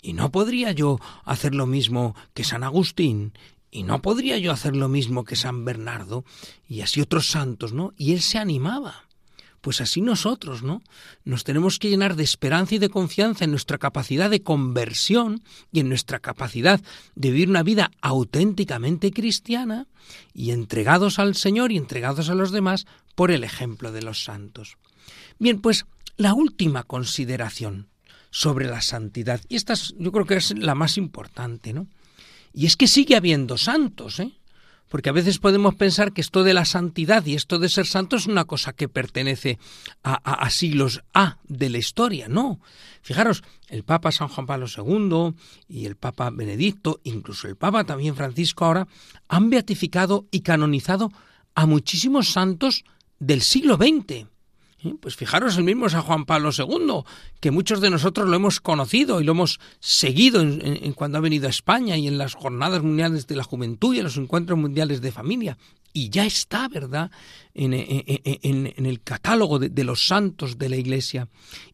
¿Y 0.00 0.14
no 0.14 0.32
podría 0.32 0.72
yo 0.72 0.98
hacer 1.24 1.54
lo 1.54 1.66
mismo 1.66 2.16
que 2.34 2.42
San 2.42 2.64
Agustín? 2.64 3.34
¿Y 3.70 3.84
no 3.84 4.02
podría 4.02 4.36
yo 4.38 4.50
hacer 4.50 4.74
lo 4.74 4.88
mismo 4.88 5.22
que 5.22 5.36
San 5.36 5.64
Bernardo? 5.64 6.24
Y 6.68 6.80
así 6.80 7.00
otros 7.00 7.28
santos, 7.28 7.72
¿no? 7.72 7.94
Y 7.96 8.12
él 8.12 8.20
se 8.20 8.38
animaba. 8.38 9.06
Pues 9.62 9.80
así 9.80 10.00
nosotros, 10.00 10.62
¿no? 10.62 10.82
Nos 11.24 11.44
tenemos 11.44 11.78
que 11.78 11.88
llenar 11.88 12.16
de 12.16 12.24
esperanza 12.24 12.74
y 12.74 12.78
de 12.78 12.90
confianza 12.90 13.44
en 13.44 13.52
nuestra 13.52 13.78
capacidad 13.78 14.28
de 14.28 14.42
conversión 14.42 15.42
y 15.70 15.78
en 15.80 15.88
nuestra 15.88 16.18
capacidad 16.18 16.80
de 17.14 17.30
vivir 17.30 17.48
una 17.48 17.62
vida 17.62 17.92
auténticamente 18.02 19.12
cristiana 19.12 19.86
y 20.34 20.50
entregados 20.50 21.20
al 21.20 21.36
Señor 21.36 21.70
y 21.70 21.76
entregados 21.76 22.28
a 22.28 22.34
los 22.34 22.50
demás 22.50 22.86
por 23.14 23.30
el 23.30 23.44
ejemplo 23.44 23.92
de 23.92 24.02
los 24.02 24.24
santos. 24.24 24.78
Bien, 25.38 25.60
pues 25.60 25.86
la 26.16 26.34
última 26.34 26.82
consideración 26.82 27.88
sobre 28.32 28.66
la 28.66 28.80
santidad. 28.80 29.40
Y 29.48 29.54
esta 29.54 29.74
yo 29.74 30.10
creo 30.10 30.26
que 30.26 30.36
es 30.36 30.58
la 30.58 30.74
más 30.74 30.98
importante, 30.98 31.72
¿no? 31.72 31.86
Y 32.52 32.66
es 32.66 32.76
que 32.76 32.88
sigue 32.88 33.14
habiendo 33.14 33.56
santos, 33.58 34.18
¿eh? 34.18 34.32
Porque 34.92 35.08
a 35.08 35.14
veces 35.14 35.38
podemos 35.38 35.74
pensar 35.74 36.12
que 36.12 36.20
esto 36.20 36.44
de 36.44 36.52
la 36.52 36.66
santidad 36.66 37.24
y 37.24 37.34
esto 37.34 37.58
de 37.58 37.70
ser 37.70 37.86
santo 37.86 38.16
es 38.16 38.26
una 38.26 38.44
cosa 38.44 38.74
que 38.74 38.90
pertenece 38.90 39.58
a, 40.04 40.16
a, 40.16 40.50
siglos 40.50 41.02
A 41.14 41.38
de 41.44 41.70
la 41.70 41.78
historia. 41.78 42.28
No. 42.28 42.60
Fijaros, 43.00 43.42
el 43.70 43.84
Papa 43.84 44.12
San 44.12 44.28
Juan 44.28 44.44
Pablo 44.44 44.66
II 44.66 45.34
y 45.66 45.86
el 45.86 45.96
Papa 45.96 46.28
Benedicto, 46.28 47.00
incluso 47.04 47.48
el 47.48 47.56
Papa 47.56 47.84
también 47.84 48.14
Francisco 48.14 48.66
ahora, 48.66 48.86
han 49.28 49.48
beatificado 49.48 50.26
y 50.30 50.40
canonizado 50.40 51.10
a 51.54 51.64
muchísimos 51.64 52.28
santos 52.28 52.84
del 53.18 53.40
siglo 53.40 53.76
XX. 53.76 54.26
Pues 55.00 55.16
fijaros 55.16 55.56
el 55.56 55.64
mismo 55.64 55.88
San 55.88 56.02
Juan 56.02 56.24
Pablo 56.24 56.50
II, 56.56 57.04
que 57.40 57.50
muchos 57.50 57.80
de 57.80 57.90
nosotros 57.90 58.28
lo 58.28 58.36
hemos 58.36 58.60
conocido 58.60 59.20
y 59.20 59.24
lo 59.24 59.32
hemos 59.32 59.60
seguido 59.80 60.40
en, 60.40 60.92
cuando 60.94 61.18
ha 61.18 61.20
venido 61.20 61.46
a 61.46 61.50
España 61.50 61.96
y 61.96 62.08
en 62.08 62.18
las 62.18 62.34
jornadas 62.34 62.82
mundiales 62.82 63.26
de 63.26 63.36
la 63.36 63.44
juventud 63.44 63.94
y 63.94 63.98
en 63.98 64.04
los 64.04 64.16
encuentros 64.16 64.58
mundiales 64.58 65.00
de 65.00 65.12
familia. 65.12 65.56
Y 65.94 66.08
ya 66.08 66.24
está, 66.24 66.68
¿verdad?, 66.68 67.10
en, 67.54 67.74
el 67.74 69.00
catálogo 69.02 69.58
de, 69.58 69.84
los 69.84 70.06
santos 70.06 70.56
de 70.58 70.70
la 70.70 70.76
Iglesia. 70.76 71.28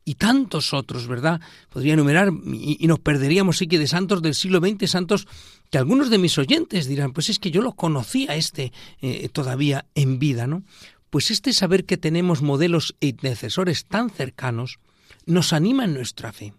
Y 0.04 0.16
tantos 0.16 0.74
otros, 0.74 1.06
¿verdad? 1.06 1.40
Podría 1.68 1.94
enumerar 1.94 2.32
y, 2.52 2.84
nos 2.88 2.98
perderíamos, 2.98 3.58
sí 3.58 3.68
que 3.68 3.78
de 3.78 3.86
santos 3.86 4.20
del 4.20 4.34
siglo 4.34 4.58
XX, 4.58 4.90
santos 4.90 5.28
que 5.70 5.78
algunos 5.78 6.10
de 6.10 6.18
mis 6.18 6.36
oyentes 6.38 6.88
dirán, 6.88 7.12
pues 7.12 7.28
es 7.28 7.38
que 7.38 7.50
yo 7.50 7.62
lo 7.62 7.72
conocía 7.72 8.34
este 8.34 8.72
eh, 9.00 9.28
todavía 9.28 9.86
en 9.94 10.18
vida, 10.18 10.46
¿no? 10.46 10.64
Pues 11.10 11.30
este 11.30 11.52
saber 11.52 11.84
que 11.84 11.96
tenemos 11.96 12.42
modelos 12.42 12.96
e 13.00 13.08
intercesores 13.08 13.86
tan 13.86 14.10
cercanos 14.10 14.78
nos 15.26 15.52
anima 15.52 15.84
en 15.84 15.94
nuestra 15.94 16.32
fe. 16.32 16.54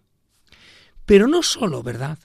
Pero 1.06 1.28
no 1.28 1.42
solo, 1.42 1.82
¿verdad? 1.82 2.18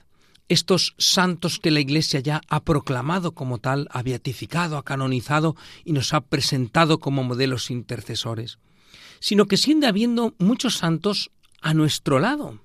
Estos 0.48 0.94
santos 0.98 1.58
que 1.58 1.72
la 1.72 1.80
Iglesia 1.80 2.20
ya 2.20 2.40
ha 2.48 2.62
proclamado 2.62 3.32
como 3.32 3.58
tal, 3.58 3.88
ha 3.90 4.02
beatificado, 4.02 4.76
ha 4.76 4.84
canonizado 4.84 5.56
y 5.84 5.92
nos 5.92 6.14
ha 6.14 6.20
presentado 6.20 7.00
como 7.00 7.24
modelos 7.24 7.70
intercesores, 7.70 8.58
sino 9.18 9.46
que 9.46 9.56
sigue 9.56 9.86
habiendo 9.86 10.34
muchos 10.38 10.76
santos 10.76 11.32
a 11.62 11.74
nuestro 11.74 12.20
lado. 12.20 12.60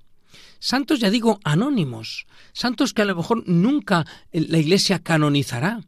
Santos, 0.60 1.00
ya 1.00 1.10
digo, 1.10 1.40
anónimos, 1.42 2.26
santos 2.52 2.94
que 2.94 3.02
a 3.02 3.04
lo 3.04 3.16
mejor 3.16 3.42
nunca 3.48 4.06
la 4.30 4.58
Iglesia 4.58 5.00
canonizará, 5.00 5.80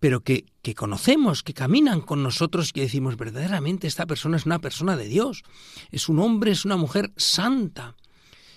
pero 0.00 0.24
que, 0.24 0.46
que 0.62 0.74
conocemos, 0.74 1.42
que 1.42 1.54
caminan 1.54 2.00
con 2.00 2.22
nosotros 2.22 2.70
y 2.70 2.72
que 2.72 2.80
decimos 2.80 3.16
verdaderamente 3.16 3.86
esta 3.86 4.06
persona 4.06 4.38
es 4.38 4.46
una 4.46 4.58
persona 4.58 4.96
de 4.96 5.06
Dios, 5.06 5.44
es 5.92 6.08
un 6.08 6.18
hombre, 6.18 6.50
es 6.50 6.64
una 6.64 6.76
mujer 6.76 7.12
santa. 7.16 7.94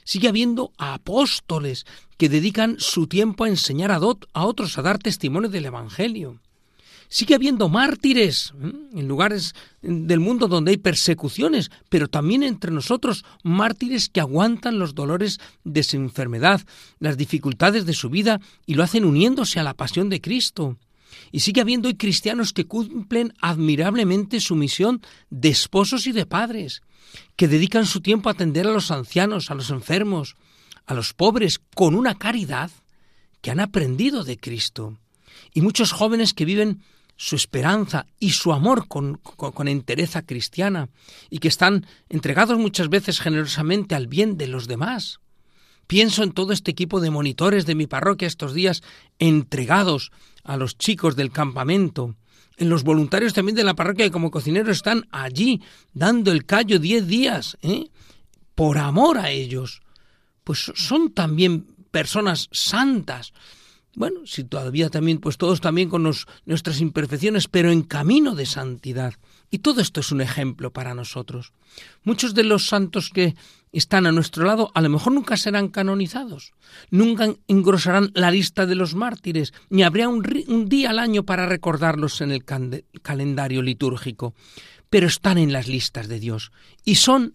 Sigue 0.06 0.30
habiendo 0.30 0.72
apóstoles 0.78 1.86
que 2.18 2.30
dedican 2.30 2.78
su 2.80 3.08
tiempo 3.08 3.44
a 3.44 3.50
enseñar 3.50 3.92
a, 3.92 3.96
a 3.96 4.46
otros, 4.46 4.78
a 4.78 4.82
dar 4.82 4.98
testimonio 4.98 5.50
del 5.50 5.66
Evangelio. 5.66 6.40
Sigue 7.10 7.36
habiendo 7.36 7.70
mártires 7.70 8.54
en 8.94 9.08
lugares 9.08 9.54
del 9.82 10.20
mundo 10.20 10.48
donde 10.48 10.72
hay 10.72 10.78
persecuciones, 10.78 11.70
pero 11.90 12.08
también 12.08 12.42
entre 12.42 12.72
nosotros 12.72 13.24
mártires 13.44 14.10
que 14.10 14.20
aguantan 14.20 14.80
los 14.80 14.96
dolores 14.96 15.40
de 15.64 15.84
su 15.84 15.98
enfermedad, 15.98 16.62
las 17.00 17.16
dificultades 17.16 17.86
de 17.86 17.94
su 17.94 18.10
vida 18.10 18.42
y 18.66 18.74
lo 18.74 18.84
hacen 18.84 19.06
uniéndose 19.06 19.60
a 19.60 19.64
la 19.64 19.76
pasión 19.76 20.10
de 20.10 20.22
Cristo. 20.22 20.78
Y 21.32 21.40
sigue 21.40 21.62
habiendo 21.62 21.88
hoy 21.88 21.96
cristianos 21.96 22.54
que 22.54 22.66
cumplen 22.66 23.34
admirablemente 23.40 24.40
su 24.40 24.56
misión 24.56 25.02
de 25.30 25.50
esposos 25.50 26.08
y 26.08 26.12
de 26.12 26.26
padres, 26.26 26.82
que 27.36 27.48
dedican 27.48 27.86
su 27.86 28.02
tiempo 28.02 28.30
a 28.30 28.34
atender 28.34 28.68
a 28.68 28.72
los 28.72 28.92
ancianos, 28.92 29.52
a 29.52 29.56
los 29.56 29.70
enfermos, 29.70 30.36
a 30.86 30.94
los 30.94 31.14
pobres, 31.14 31.60
con 31.76 31.96
una 31.96 32.16
caridad 32.16 32.72
que 33.42 33.52
han 33.52 33.60
aprendido 33.60 34.24
de 34.24 34.38
Cristo. 34.38 34.98
Y 35.54 35.62
muchos 35.62 35.92
jóvenes 35.92 36.34
que 36.34 36.46
viven 36.46 36.82
su 37.16 37.36
esperanza 37.36 38.08
y 38.20 38.32
su 38.32 38.54
amor 38.54 38.88
con, 38.88 39.16
con, 39.18 39.68
entereza 39.68 40.24
cristiana 40.24 40.90
y 41.30 41.40
que 41.40 41.48
están 41.48 41.86
entregados 42.10 42.58
muchas 42.58 42.90
veces 42.90 43.20
generosamente 43.20 43.96
al 43.96 44.08
bien 44.08 44.38
de 44.38 44.48
los 44.48 44.68
demás. 44.68 45.20
Pienso 45.88 46.24
en 46.24 46.32
todo 46.32 46.54
este 46.54 46.72
equipo 46.72 47.00
de 47.00 47.12
monitores 47.12 47.66
de 47.66 47.76
mi 47.76 47.88
parroquia 47.88 48.28
estos 48.28 48.54
días 48.54 48.82
entregados 49.20 50.12
a 50.44 50.58
los 50.58 50.78
chicos 50.78 51.16
del 51.16 51.32
campamento, 51.32 52.16
en 52.58 52.70
los 52.70 52.84
voluntarios 52.84 53.34
también 53.34 53.56
de 53.56 53.64
la 53.64 53.76
parroquia 53.76 54.06
que 54.06 54.12
como 54.12 54.32
cocineros 54.32 54.78
están 54.78 55.08
allí 55.12 55.62
dando 55.94 56.32
el 56.32 56.46
callo 56.46 56.80
diez 56.80 57.08
días, 57.08 57.58
¿eh? 57.62 57.90
por 58.56 58.78
amor 58.78 59.18
a 59.18 59.32
ellos. 59.32 59.82
Pues 60.44 60.72
son 60.76 61.14
también 61.14 61.66
personas 61.92 62.50
santas. 62.52 63.34
Bueno, 63.96 64.22
si 64.26 64.44
todavía 64.44 64.90
también, 64.90 65.20
pues 65.20 65.38
todos 65.38 65.62
también 65.62 65.90
con 65.90 66.04
nuestras 66.46 66.82
imperfecciones, 66.82 67.48
pero 67.48 67.72
en 67.72 67.84
camino 67.84 68.36
de 68.36 68.46
santidad. 68.46 69.14
Y 69.52 69.60
todo 69.60 69.82
esto 69.82 70.00
es 70.00 70.12
un 70.12 70.22
ejemplo 70.22 70.74
para 70.74 70.96
nosotros. 70.96 71.54
Muchos 72.04 72.34
de 72.34 72.44
los 72.44 72.66
santos 72.68 73.10
que 73.14 73.36
están 73.74 74.06
a 74.06 74.12
nuestro 74.12 74.46
lado 74.46 74.72
a 74.76 74.82
lo 74.82 74.90
mejor 74.90 75.14
nunca 75.14 75.36
serán 75.36 75.68
canonizados, 75.68 76.54
nunca 76.92 77.34
engrosarán 77.48 78.12
la 78.14 78.32
lista 78.32 78.66
de 78.66 78.76
los 78.76 78.94
mártires, 78.96 79.54
ni 79.70 79.84
habría 79.84 80.08
un, 80.08 80.24
día 80.70 80.92
al 80.92 81.00
año 81.00 81.24
para 81.24 81.48
recordarlos 81.48 82.22
en 82.22 82.32
el 82.32 82.46
calendario 82.46 83.62
litúrgico, 83.62 84.36
pero 84.90 85.08
están 85.08 85.40
en 85.40 85.52
las 85.52 85.68
listas 85.68 86.08
de 86.08 86.20
Dios 86.20 86.52
y 86.86 86.96
son 86.96 87.34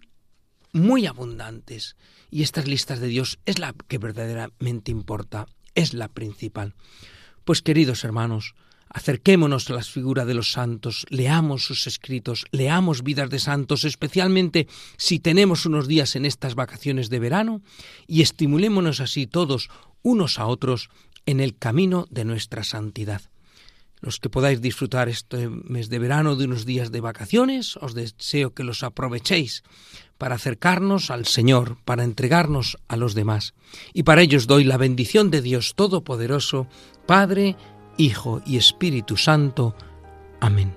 muy 0.72 1.07
abundantes. 1.07 1.96
Y 2.31 2.42
estas 2.42 2.68
listas 2.68 3.01
de 3.01 3.09
Dios 3.09 3.38
es 3.46 3.59
la 3.59 3.74
que 3.88 3.98
verdaderamente 3.98 4.90
importa, 4.90 5.46
es 5.74 5.94
la 5.94 6.09
principal. 6.09 6.74
Pues 7.44 7.62
queridos 7.62 8.05
hermanos, 8.05 8.55
Acerquémonos 8.90 9.68
a 9.68 9.74
las 9.74 9.90
figuras 9.90 10.27
de 10.27 10.35
los 10.35 10.53
santos, 10.53 11.07
leamos 11.11 11.64
sus 11.64 11.87
escritos, 11.87 12.46
leamos 12.53 13.03
vidas 13.03 13.31
de 13.31 13.38
santos, 13.38 13.85
especialmente 13.85 14.66
si 14.96 15.18
tenemos 15.18 15.66
unos 15.66 15.88
días 15.88 16.16
en 16.16 16.24
estas 16.24 16.55
vacaciones 16.55 17.11
de 17.11 17.18
verano, 17.18 17.62
y 18.07 18.22
estimulémonos 18.22 19.01
así 19.01 19.27
todos 19.27 19.68
unos 20.03 20.38
a 20.38 20.46
otros 20.46 20.88
en 21.27 21.40
el 21.40 21.57
camino 21.57 22.07
de 22.11 22.24
nuestra 22.24 22.64
santidad. 22.64 23.22
Los 24.01 24.20
que 24.20 24.31
podáis 24.31 24.61
disfrutar 24.61 25.09
este 25.09 25.48
mes 25.48 25.88
de 25.88 25.98
verano 25.98 26.37
de 26.37 26.44
unos 26.44 26.64
días 26.64 26.92
de 26.92 27.01
vacaciones, 27.01 27.77
os 27.77 27.94
deseo 27.94 28.55
que 28.55 28.62
los 28.62 28.85
aprovechéis 28.85 29.64
para 30.18 30.37
acercarnos 30.37 31.11
al 31.11 31.27
Señor, 31.27 31.79
para 31.85 32.05
entregarnos 32.05 32.79
a 32.87 32.96
los 32.96 33.14
demás. 33.14 33.55
Y 33.92 34.05
para 34.05 34.22
ellos 34.22 34.46
doy 34.46 34.64
la 34.64 34.77
bendición 34.77 35.31
de 35.31 35.42
Dios 35.42 35.74
Todopoderoso, 35.74 36.68
Padre, 37.07 37.57
Hijo 37.99 38.41
y 38.47 38.57
Espíritu 38.57 39.17
Santo. 39.17 39.75
Amén. 40.41 40.73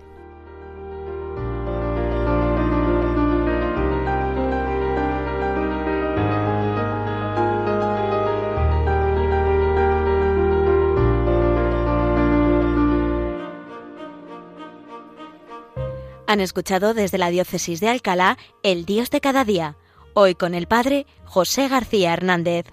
Han 16.27 16.39
escuchado 16.39 16.93
desde 16.93 17.17
la 17.17 17.29
diócesis 17.29 17.81
de 17.81 17.89
Alcalá 17.89 18.37
El 18.63 18.85
Dios 18.85 19.09
de 19.09 19.19
cada 19.19 19.43
día, 19.43 19.77
hoy 20.13 20.33
con 20.33 20.55
el 20.55 20.65
Padre 20.65 21.05
José 21.25 21.67
García 21.67 22.13
Hernández. 22.13 22.65